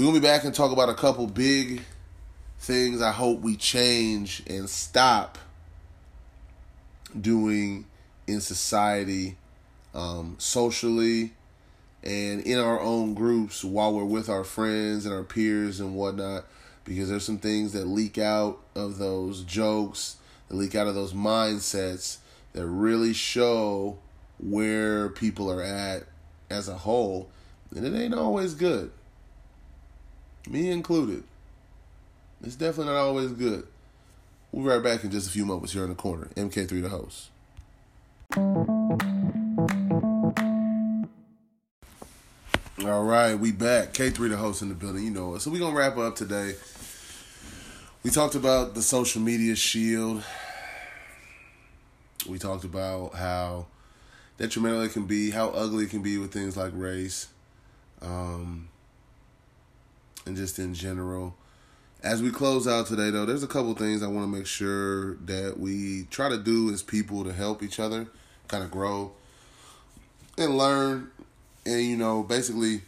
[0.00, 1.82] We're gonna be back and talk about a couple big
[2.58, 5.36] things I hope we change and stop
[7.20, 7.84] doing
[8.26, 9.36] in society,
[9.94, 11.34] um, socially,
[12.02, 16.46] and in our own groups while we're with our friends and our peers and whatnot.
[16.84, 20.16] Because there's some things that leak out of those jokes,
[20.48, 22.16] that leak out of those mindsets
[22.54, 23.98] that really show
[24.38, 26.04] where people are at
[26.48, 27.28] as a whole,
[27.76, 28.92] and it ain't always good.
[30.48, 31.24] Me included.
[32.42, 33.66] It's definitely not always good.
[34.52, 36.28] We'll be right back in just a few moments here in the corner.
[36.36, 37.30] MK3 the host.
[42.84, 43.92] All right, we back.
[43.92, 45.40] K3 the host in the building, you know it.
[45.40, 46.54] So we're going to wrap up today.
[48.02, 50.24] We talked about the social media shield.
[52.26, 53.66] We talked about how
[54.38, 57.28] detrimental it can be, how ugly it can be with things like race,
[58.00, 58.69] um,
[60.30, 61.34] and just in general.
[62.02, 65.16] As we close out today, though, there's a couple things I want to make sure
[65.16, 68.06] that we try to do as people to help each other
[68.46, 69.10] kind of grow
[70.38, 71.10] and learn.
[71.66, 72.82] And, you know, basically,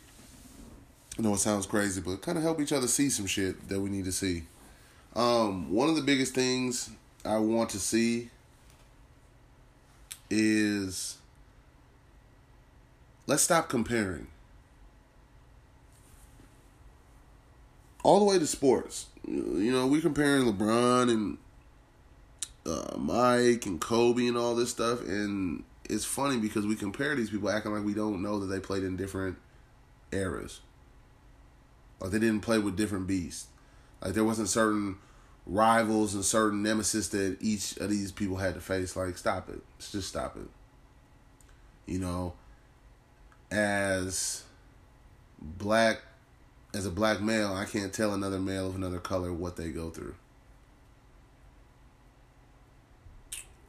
[1.19, 3.81] I know it sounds crazy, but kind of help each other see some shit that
[3.81, 4.45] we need to see.
[5.15, 6.91] Um, one of the biggest things
[7.25, 8.31] I want to see
[10.31, 11.19] is
[13.27, 14.29] let's stop comparing.
[18.03, 19.07] All the way to sports.
[19.27, 21.39] You know, we're comparing LeBron and
[22.67, 27.31] uh, Mike and Kobe and all this stuff, and it's funny because we compare these
[27.31, 29.37] people acting like we don't know that they played in different
[30.11, 30.61] eras.
[32.01, 33.47] Like they didn't play with different beasts.
[34.03, 34.97] Like there wasn't certain
[35.47, 38.97] rivals and certain nemesis that each of these people had to face.
[38.97, 39.63] Like stop it.
[39.79, 40.49] just stop it.
[41.87, 42.35] You know,
[43.51, 44.45] as
[45.41, 46.01] black
[46.75, 49.91] as a black male, I can't tell another male of another color what they go
[49.91, 50.15] through.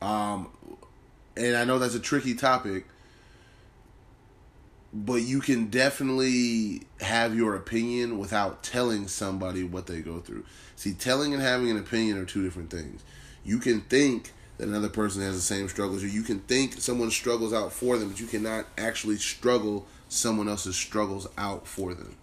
[0.01, 0.49] Um,
[1.38, 2.86] and I know that's a tricky topic,
[4.93, 10.45] but you can definitely have your opinion without telling somebody what they go through.
[10.76, 13.01] See, telling and having an opinion are two different things.
[13.43, 17.10] You can think that another person has the same struggles, or you can think someone
[17.10, 22.16] struggles out for them, but you cannot actually struggle someone else's struggles out for them.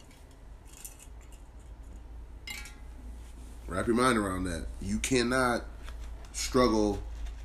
[3.70, 4.66] Wrap your mind around that.
[4.82, 5.64] You cannot
[6.32, 7.00] struggle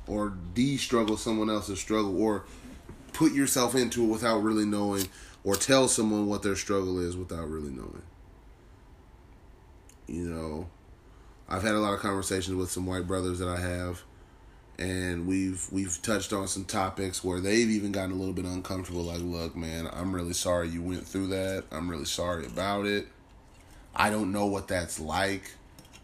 [0.08, 2.44] or de struggle someone else's struggle or
[3.12, 5.06] put yourself into it without really knowing
[5.44, 8.02] or tell someone what their struggle is without really knowing.
[10.08, 10.68] You know,
[11.48, 14.02] I've had a lot of conversations with some white brothers that I have
[14.78, 19.04] and we've we've touched on some topics where they've even gotten a little bit uncomfortable
[19.04, 23.08] like look man i'm really sorry you went through that i'm really sorry about it
[23.94, 25.52] i don't know what that's like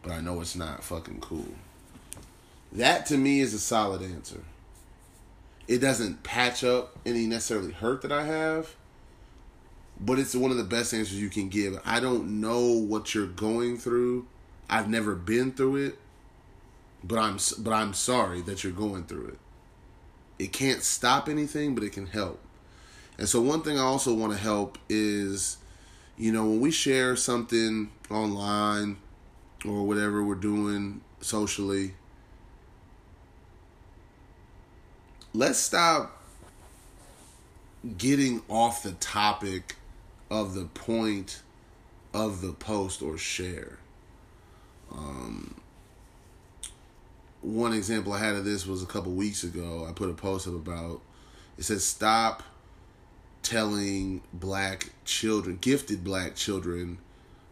[0.02, 1.54] but i know it's not fucking cool
[2.72, 4.40] that to me is a solid answer
[5.68, 8.74] it doesn't patch up any necessarily hurt that i have
[10.00, 13.26] but it's one of the best answers you can give i don't know what you're
[13.26, 14.26] going through
[14.68, 15.98] i've never been through it
[17.04, 19.38] but I'm but I'm sorry that you're going through it.
[20.38, 22.40] It can't stop anything, but it can help.
[23.18, 25.58] And so one thing I also want to help is
[26.16, 28.98] you know, when we share something online
[29.64, 31.94] or whatever we're doing socially,
[35.32, 36.22] let's stop
[37.98, 39.76] getting off the topic
[40.30, 41.42] of the point
[42.14, 43.78] of the post or share.
[44.90, 45.54] Um,
[47.40, 49.86] one example I had of this was a couple weeks ago.
[49.88, 51.00] I put a post up about
[51.58, 52.42] it says stop
[53.42, 56.98] telling black children, gifted black children,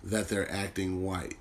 [0.02, 1.36] that they're acting white.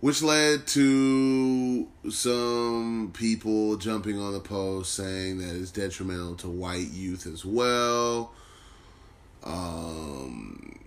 [0.00, 6.90] Which led to some people jumping on the post saying that it's detrimental to white
[6.90, 8.32] youth as well.
[9.42, 10.78] Um,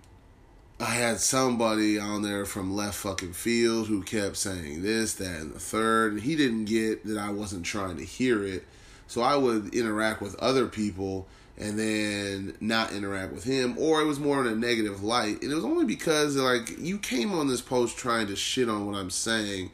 [0.78, 5.54] I had somebody on there from left fucking field who kept saying this, that, and
[5.54, 6.12] the third.
[6.12, 8.64] And he didn't get that I wasn't trying to hear it.
[9.06, 11.26] So I would interact with other people
[11.60, 15.42] and then not interact with him, or it was more in a negative light.
[15.42, 18.86] And it was only because, like, you came on this post trying to shit on
[18.86, 19.70] what I'm saying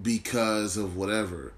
[0.00, 1.52] because of whatever.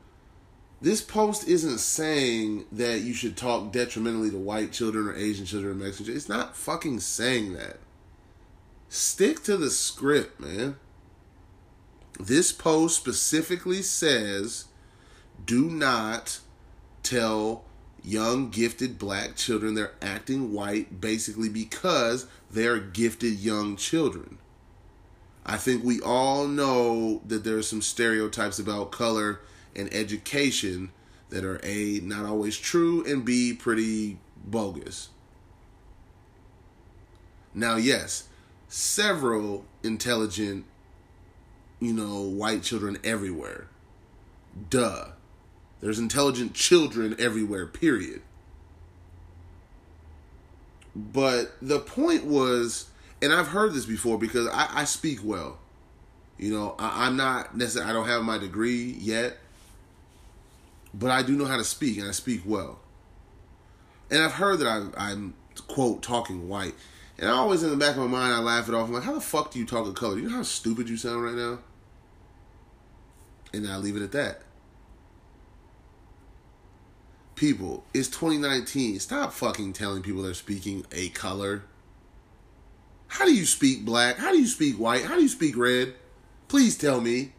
[0.83, 5.73] This post isn't saying that you should talk detrimentally to white children or Asian children
[5.73, 6.17] or Mexican children.
[6.19, 7.79] It's not fucking saying that.
[8.91, 10.77] Stick to the script, man.
[12.21, 14.67] This post specifically says
[15.45, 16.41] do not
[17.03, 17.65] tell
[18.03, 24.39] young gifted black children they're acting white basically because they're gifted young children.
[25.45, 29.41] I think we all know that there are some stereotypes about color
[29.75, 30.91] and education
[31.31, 35.09] that are A, not always true, and B, pretty bogus.
[37.55, 38.29] Now, yes,
[38.69, 40.65] several intelligent,
[41.81, 43.69] you know, white children everywhere.
[44.71, 45.09] Duh.
[45.81, 48.23] There's intelligent children everywhere, period.
[50.95, 52.89] But the point was,
[53.23, 55.59] and I've heard this before because I, I speak well.
[56.37, 59.39] You know, I, I'm not necessarily, I don't have my degree yet,
[60.93, 62.81] but I do know how to speak and I speak well.
[64.11, 65.35] And I've heard that I'm, I'm
[65.69, 66.75] quote, talking white.
[67.19, 68.89] And I always in the back of my mind, I laugh it off.
[68.89, 70.19] I'm like, how the fuck do you talk a color?
[70.19, 71.59] You know how stupid you sound right now?
[73.53, 74.43] And I leave it at that.
[77.39, 78.99] People, it's 2019.
[78.99, 81.63] Stop fucking telling people they're speaking a color.
[83.07, 84.17] How do you speak black?
[84.17, 85.05] How do you speak white?
[85.05, 85.95] How do you speak red?
[86.49, 87.31] Please tell me.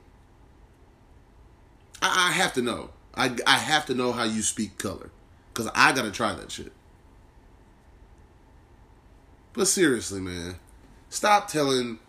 [2.01, 2.91] I, I have to know.
[3.13, 5.09] I, I have to know how you speak color.
[5.53, 6.71] Because I got to try that shit.
[9.51, 10.59] But seriously, man,
[11.09, 11.99] stop telling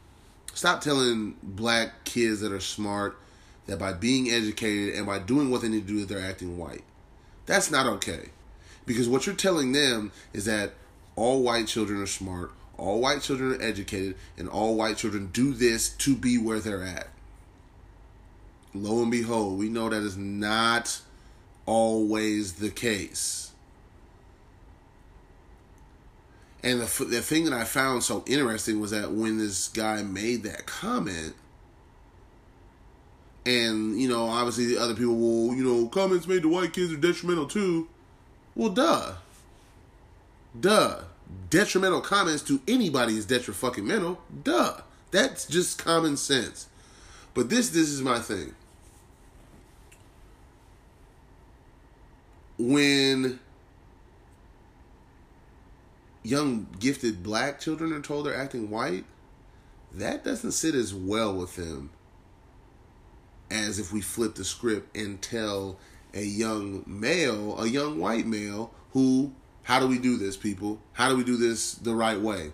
[0.55, 3.18] stop telling black kids that are smart
[3.66, 6.57] that by being educated and by doing what they need to do that they're acting
[6.57, 6.84] white.
[7.51, 8.28] That's not okay.
[8.86, 10.74] Because what you're telling them is that
[11.16, 15.53] all white children are smart, all white children are educated, and all white children do
[15.53, 17.09] this to be where they're at.
[18.72, 21.01] Lo and behold, we know that is not
[21.66, 23.51] always the case.
[26.62, 30.44] And the, the thing that I found so interesting was that when this guy made
[30.44, 31.34] that comment,
[33.51, 36.92] and you know, obviously the other people will, you know, comments made to white kids
[36.92, 37.88] are detrimental too.
[38.55, 39.12] Well, duh,
[40.59, 41.01] duh.
[41.48, 44.20] Detrimental comments to anybody is detrimental.
[44.42, 44.80] Duh.
[45.12, 46.68] That's just common sense.
[47.34, 48.55] But this, this is my thing.
[52.59, 53.38] When
[56.22, 59.05] young gifted black children are told they're acting white,
[59.92, 61.90] that doesn't sit as well with them
[63.51, 65.78] as if we flip the script and tell
[66.14, 69.32] a young male, a young white male, who,
[69.64, 70.80] how do we do this, people?
[70.92, 72.53] How do we do this the right way?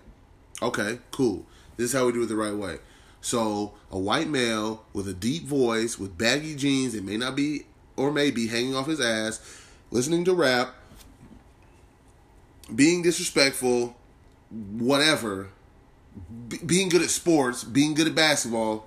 [0.62, 1.46] Okay, cool.
[1.76, 2.78] This is how we do it the right way.
[3.20, 7.66] So, a white male with a deep voice, with baggy jeans, it may not be
[7.96, 9.40] or may be hanging off his ass,
[9.90, 10.74] listening to rap,
[12.74, 13.96] being disrespectful,
[14.50, 15.48] whatever,
[16.48, 18.86] b- being good at sports, being good at basketball,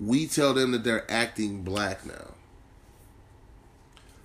[0.00, 2.34] we tell them that they're acting black now.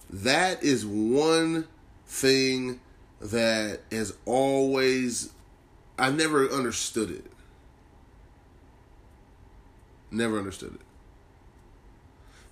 [0.10, 1.68] That is one
[2.08, 2.80] thing
[3.20, 5.34] that has always,
[6.00, 7.26] I never understood it.
[10.12, 10.82] Never understood it.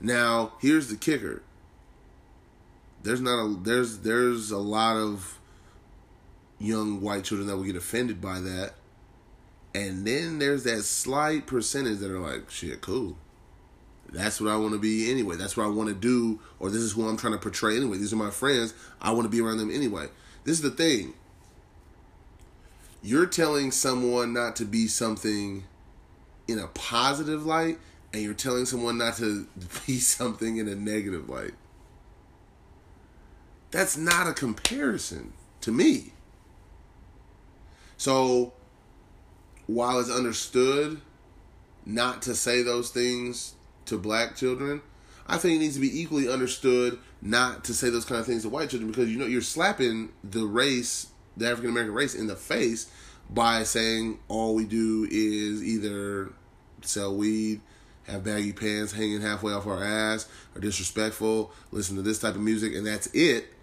[0.02, 1.44] Now, here's the kicker.
[3.04, 5.40] There's not a there's there's a lot of
[6.58, 8.74] young white children that will get offended by that.
[9.76, 13.18] And then there's that slight percentage that are like, shit, cool.
[14.12, 15.36] That's what I want to be anyway.
[15.36, 17.98] That's what I want to do, or this is who I'm trying to portray anyway.
[17.98, 18.74] These are my friends.
[19.02, 20.08] I want to be around them anyway.
[20.44, 21.16] This is the thing.
[23.02, 25.64] You're telling someone not to be something
[26.48, 27.80] in a positive light,
[28.14, 29.48] and you're telling someone not to
[29.88, 31.54] be something in a negative light.
[33.72, 36.14] That's not a comparison to me.
[37.98, 38.54] So,
[39.68, 41.02] while it's understood
[41.86, 43.56] not to say those things
[43.86, 44.82] to black children,
[45.28, 48.44] I think it needs to be equally understood not to say those kind of things
[48.44, 51.08] to white children because you know you're slapping the race,
[51.38, 52.90] the African American race, in the face
[53.30, 56.34] by saying all we do is either
[56.82, 57.62] sell weed,
[58.08, 62.42] have baggy pants hanging halfway off our ass, or disrespectful, listen to this type of
[62.42, 63.54] music, and that's it.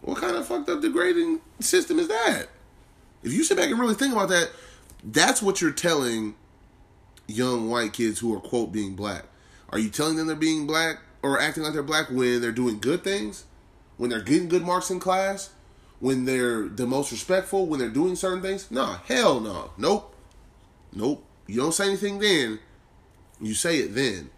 [0.00, 2.48] What kind of fucked up degrading system is that?
[3.24, 4.50] If you sit back and really think about that,
[5.02, 6.34] that's what you're telling
[7.26, 9.24] young white kids who are quote being black.
[9.70, 12.78] Are you telling them they're being black or acting like they're black when they're doing
[12.78, 13.44] good things?
[13.96, 15.50] When they're getting good marks in class?
[16.00, 17.66] When they're the most respectful?
[17.66, 18.70] When they're doing certain things?
[18.70, 19.70] Nah, hell no.
[19.78, 20.14] Nope.
[20.92, 21.24] Nope.
[21.46, 22.60] You don't say anything then.
[23.40, 24.30] You say it then.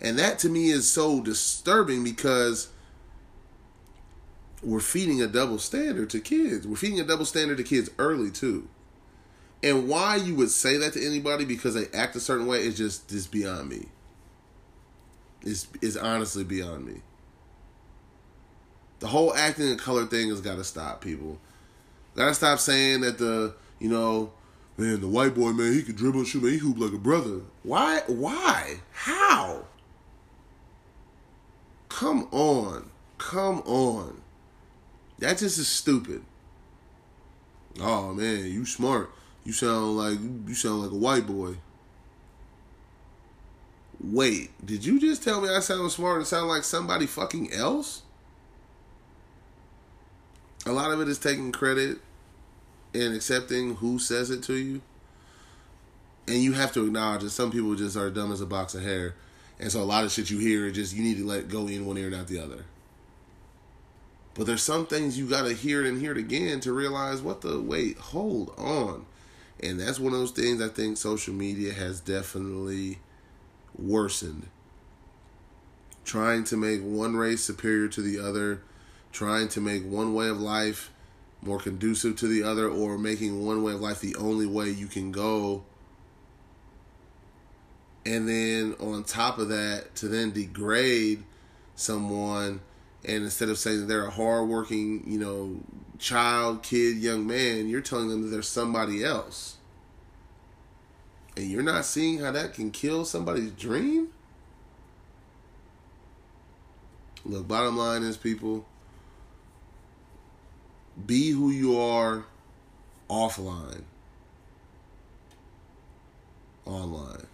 [0.00, 2.68] And that to me is so disturbing because
[4.62, 6.66] we're feeding a double standard to kids.
[6.66, 8.68] We're feeding a double standard to kids early too.
[9.62, 12.76] And why you would say that to anybody because they act a certain way is
[12.76, 13.86] just is beyond me.
[15.42, 17.02] Is is honestly beyond me.
[19.00, 21.38] The whole acting and color thing has got to stop, people.
[22.14, 24.32] Got to stop saying that the you know,
[24.76, 26.98] man, the white boy man he could dribble and shoot, man he hoop like a
[26.98, 27.40] brother.
[27.62, 28.02] Why?
[28.06, 28.80] Why?
[28.92, 29.64] How?
[31.88, 34.22] Come on, come on.
[35.22, 36.24] That just is stupid.
[37.80, 39.08] Oh man, you smart.
[39.44, 41.58] You sound like you sound like a white boy.
[44.00, 48.02] wait, did you just tell me I sound smart and sound like somebody fucking else?
[50.66, 51.98] A lot of it is taking credit
[52.92, 54.80] and accepting who says it to you.
[56.26, 58.82] And you have to acknowledge that some people just are dumb as a box of
[58.82, 59.14] hair.
[59.60, 61.86] And so a lot of shit you hear just you need to let go in
[61.86, 62.64] one ear and out the other.
[64.34, 67.42] But there's some things you gotta hear it and hear it again to realize what
[67.42, 69.06] the wait, hold on.
[69.60, 72.98] And that's one of those things I think social media has definitely
[73.76, 74.48] worsened.
[76.04, 78.62] Trying to make one race superior to the other,
[79.12, 80.90] trying to make one way of life
[81.42, 84.86] more conducive to the other, or making one way of life the only way you
[84.86, 85.64] can go.
[88.06, 91.22] And then on top of that, to then degrade
[91.74, 92.60] someone,
[93.04, 95.60] and instead of saying they're a hardworking, you know,
[95.98, 99.56] child, kid, young man, you're telling them that they're somebody else.
[101.36, 104.08] And you're not seeing how that can kill somebody's dream?
[107.24, 108.66] Look, bottom line is, people,
[111.06, 112.24] be who you are
[113.08, 113.82] offline,
[116.66, 117.26] online.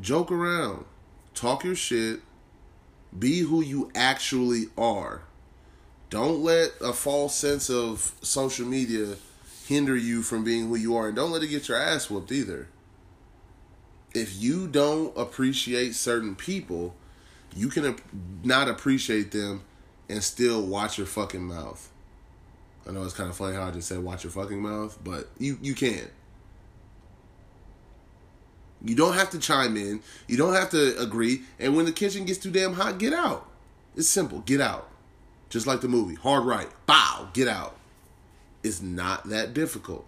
[0.00, 0.84] Joke around,
[1.34, 2.20] talk your shit,
[3.16, 5.22] be who you actually are.
[6.10, 9.16] Don't let a false sense of social media
[9.66, 12.32] hinder you from being who you are, and don't let it get your ass whooped
[12.32, 12.68] either.
[14.14, 16.94] If you don't appreciate certain people,
[17.54, 17.96] you can
[18.44, 19.62] not appreciate them
[20.08, 21.90] and still watch your fucking mouth.
[22.86, 25.28] I know it's kind of funny how I just said watch your fucking mouth, but
[25.38, 26.10] you you can.
[28.84, 30.00] You don't have to chime in.
[30.26, 31.42] You don't have to agree.
[31.58, 33.48] And when the kitchen gets too damn hot, get out.
[33.96, 34.40] It's simple.
[34.40, 34.88] Get out.
[35.50, 36.16] Just like the movie.
[36.16, 36.68] Hard right.
[36.86, 37.28] Bow.
[37.32, 37.76] Get out.
[38.62, 40.04] It's not that difficult.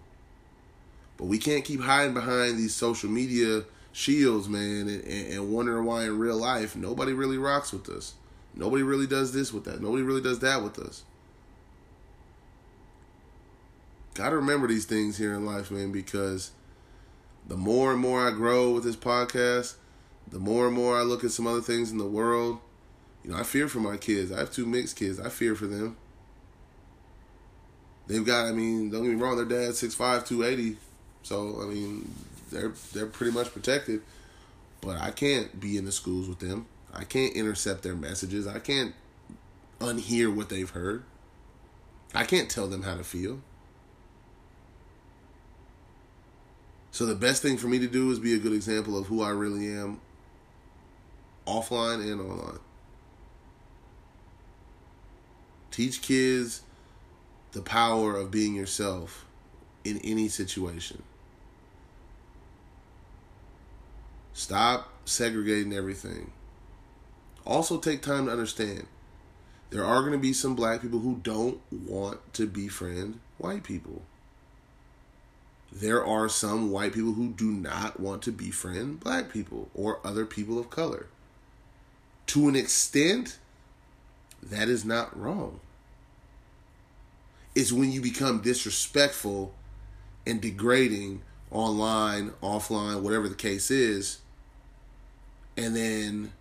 [1.17, 3.63] But we can't keep hiding behind these social media
[3.93, 8.13] shields, man, and, and, wondering why in real life nobody really rocks with us.
[8.53, 9.81] Nobody really does this with that.
[9.81, 11.03] Nobody really does that with us.
[14.13, 16.51] Gotta remember these things here in life, man, because
[17.47, 19.75] the more and more I grow with this podcast,
[20.27, 22.59] the more and more I look at some other things in the world.
[23.23, 24.31] You know, I fear for my kids.
[24.31, 25.19] I have two mixed kids.
[25.19, 25.97] I fear for them.
[28.07, 30.77] They've got, I mean, don't get me wrong, their dad's 6'5", 280.
[31.23, 32.13] So, I mean,
[32.51, 34.01] they're they're pretty much protected.
[34.81, 36.67] But I can't be in the schools with them.
[36.93, 38.45] I can't intercept their messages.
[38.45, 38.93] I can't
[39.79, 41.03] unhear what they've heard.
[42.13, 43.41] I can't tell them how to feel.
[46.95, 49.21] So the best thing for me to do is be a good example of who
[49.21, 49.99] I really am
[51.45, 52.59] offline and online.
[55.71, 56.61] Teach kids
[57.51, 59.25] the power of being yourself
[59.83, 61.03] in any situation.
[64.31, 66.31] Stop segregating everything.
[67.45, 68.87] Also, take time to understand
[69.69, 74.01] there are going to be some black people who don't want to befriend white people
[75.75, 80.25] there are some white people who do not want to befriend black people or other
[80.25, 81.07] people of color.
[82.27, 83.37] To an extent,
[84.41, 85.59] that is not wrong.
[87.55, 89.53] It's when you become disrespectful
[90.25, 91.21] and degrading
[91.51, 94.19] online, offline, whatever the case is,
[95.57, 96.31] and then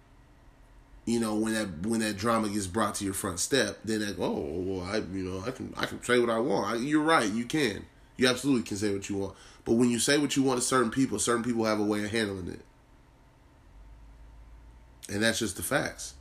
[1.06, 4.18] you know when that when that drama gets brought to your front step, then like,
[4.20, 6.66] oh well, I you know I can I can say what I want.
[6.66, 7.86] I, you're right, you can.
[8.16, 9.34] You absolutely can say what you want.
[9.64, 12.04] But when you say what you want to certain people, certain people have a way
[12.04, 12.60] of handling it.
[15.12, 16.14] And that's just the facts.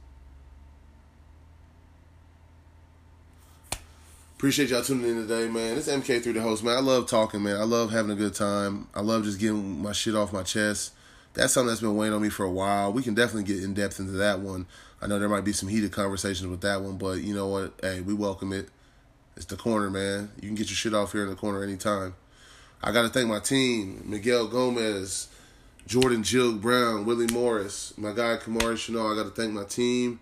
[4.36, 5.78] Appreciate y'all tuning in today, man.
[5.78, 6.76] It's MK3 the host, man.
[6.76, 7.56] I love talking, man.
[7.56, 8.90] I love having a good time.
[8.94, 10.92] I love just getting my shit off my chest.
[11.34, 12.92] That's something that's been weighing on me for a while.
[12.92, 14.66] We can definitely get in depth into that one.
[15.02, 17.74] I know there might be some heated conversations with that one, but you know what?
[17.82, 18.70] Hey, we welcome it.
[19.36, 20.32] It's the corner, man.
[20.36, 22.16] You can get your shit off here in the corner anytime.
[22.82, 25.30] I got to thank my team Miguel Gomez,
[25.88, 29.12] Jordan Jill Brown, Willie Morris, my guy Kamari Chanel.
[29.12, 30.20] I got to thank my team.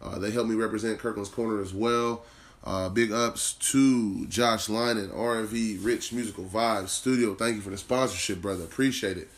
[0.00, 2.24] Uh, they helped me represent Kirkland's Corner as well.
[2.62, 7.34] Uh, big ups to Josh Lynon, RV Rich Musical Vibes Studio.
[7.34, 8.64] Thank you for the sponsorship, brother.
[8.64, 9.28] Appreciate it.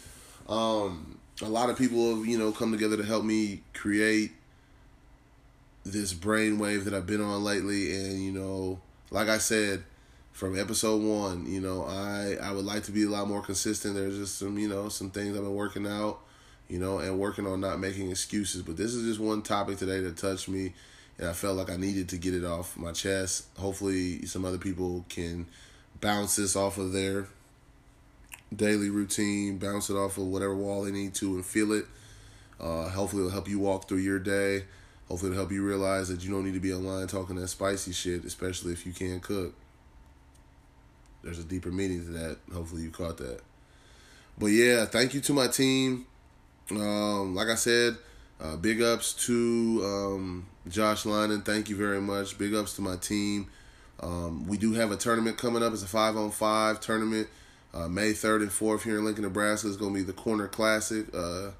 [0.48, 4.32] Um, a lot of people have, you know, come together to help me create
[5.84, 7.94] this brainwave that I've been on lately.
[7.96, 9.84] And, you know, like I said
[10.32, 13.94] from episode one, you know, I I would like to be a lot more consistent.
[13.94, 16.20] There's just some, you know, some things I've been working out,
[16.68, 18.62] you know, and working on not making excuses.
[18.62, 20.74] But this is just one topic today that touched me,
[21.18, 23.46] and I felt like I needed to get it off my chest.
[23.58, 25.46] Hopefully, some other people can
[26.00, 27.28] bounce this off of their
[28.54, 31.86] daily routine, bounce it off of whatever wall they need to, and feel it.
[32.60, 34.64] Uh, hopefully, it'll help you walk through your day.
[35.08, 37.92] Hopefully, it'll help you realize that you don't need to be online talking that spicy
[37.92, 39.54] shit, especially if you can't cook.
[41.22, 42.38] There's a deeper meaning to that.
[42.52, 43.40] Hopefully, you caught that.
[44.38, 46.06] But yeah, thank you to my team.
[46.70, 47.96] Um, like I said,
[48.40, 51.42] uh, big ups to um, Josh Lynon.
[51.42, 52.36] Thank you very much.
[52.36, 53.48] Big ups to my team.
[54.00, 55.72] Um, we do have a tournament coming up.
[55.72, 57.28] It's a five on five tournament.
[57.72, 60.48] Uh, May 3rd and 4th here in Lincoln, Nebraska is going to be the Corner
[60.48, 61.06] Classic.
[61.14, 61.50] Uh,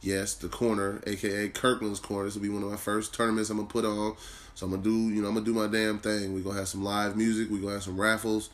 [0.00, 2.24] yes, the Corner, aka Kirkland's Corner.
[2.24, 4.16] This will be one of my first tournaments I'm to put on.
[4.54, 6.32] So I'm to do, you know, I'm to do my damn thing.
[6.32, 7.50] We're to have some live music.
[7.50, 8.48] We're to have some raffles.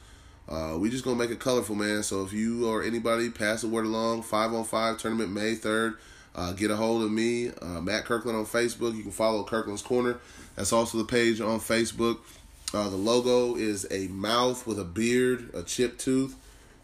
[0.48, 2.02] Uh, we just to make it colorful, man.
[2.02, 5.96] So if you or anybody pass the word along, 5 on 5 tournament May 3rd.
[6.34, 8.96] Uh, get a hold of me, uh, Matt Kirkland on Facebook.
[8.96, 10.18] You can follow Kirkland's Corner.
[10.56, 12.18] That's also the page on Facebook.
[12.74, 16.36] Uh, the logo is a mouth with a beard, a chipped tooth,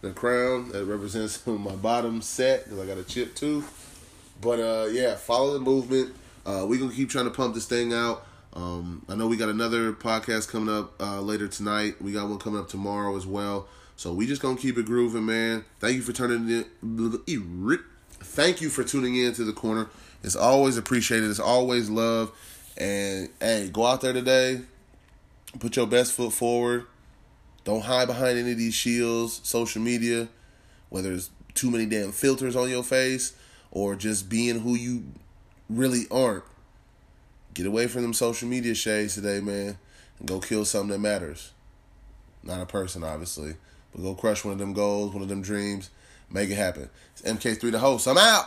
[0.03, 3.78] the crown that represents my bottom set because I got a chipped tooth.
[4.41, 6.15] But uh, yeah, follow the movement.
[6.47, 8.27] Uh, we gonna keep trying to pump this thing out.
[8.55, 12.01] Um, I know we got another podcast coming up uh, later tonight.
[12.01, 13.69] We got one coming up tomorrow as well.
[13.97, 15.65] So we just gonna keep it grooving, man.
[15.81, 17.79] Thank you for turning in.
[18.21, 19.89] Thank you for tuning in to the corner.
[20.23, 21.31] It's always appreciated.
[21.31, 22.33] It's always love.
[22.77, 24.63] And hey, go out there today.
[25.59, 26.87] Put your best foot forward.
[27.65, 30.29] Don't hide behind any of these shields, social media,
[30.89, 33.35] whether it's too many damn filters on your face
[33.71, 35.05] or just being who you
[35.69, 36.45] really aren't.
[37.55, 39.79] Get away from them social media shades today, man,
[40.19, 41.53] and go kill something that matters.
[42.43, 43.57] Not a person, obviously,
[43.93, 45.91] but go crush one of them goals, one of them dreams.
[46.31, 46.91] Make it happen.
[47.13, 48.07] It's MK3 the host.
[48.07, 48.47] I'm out.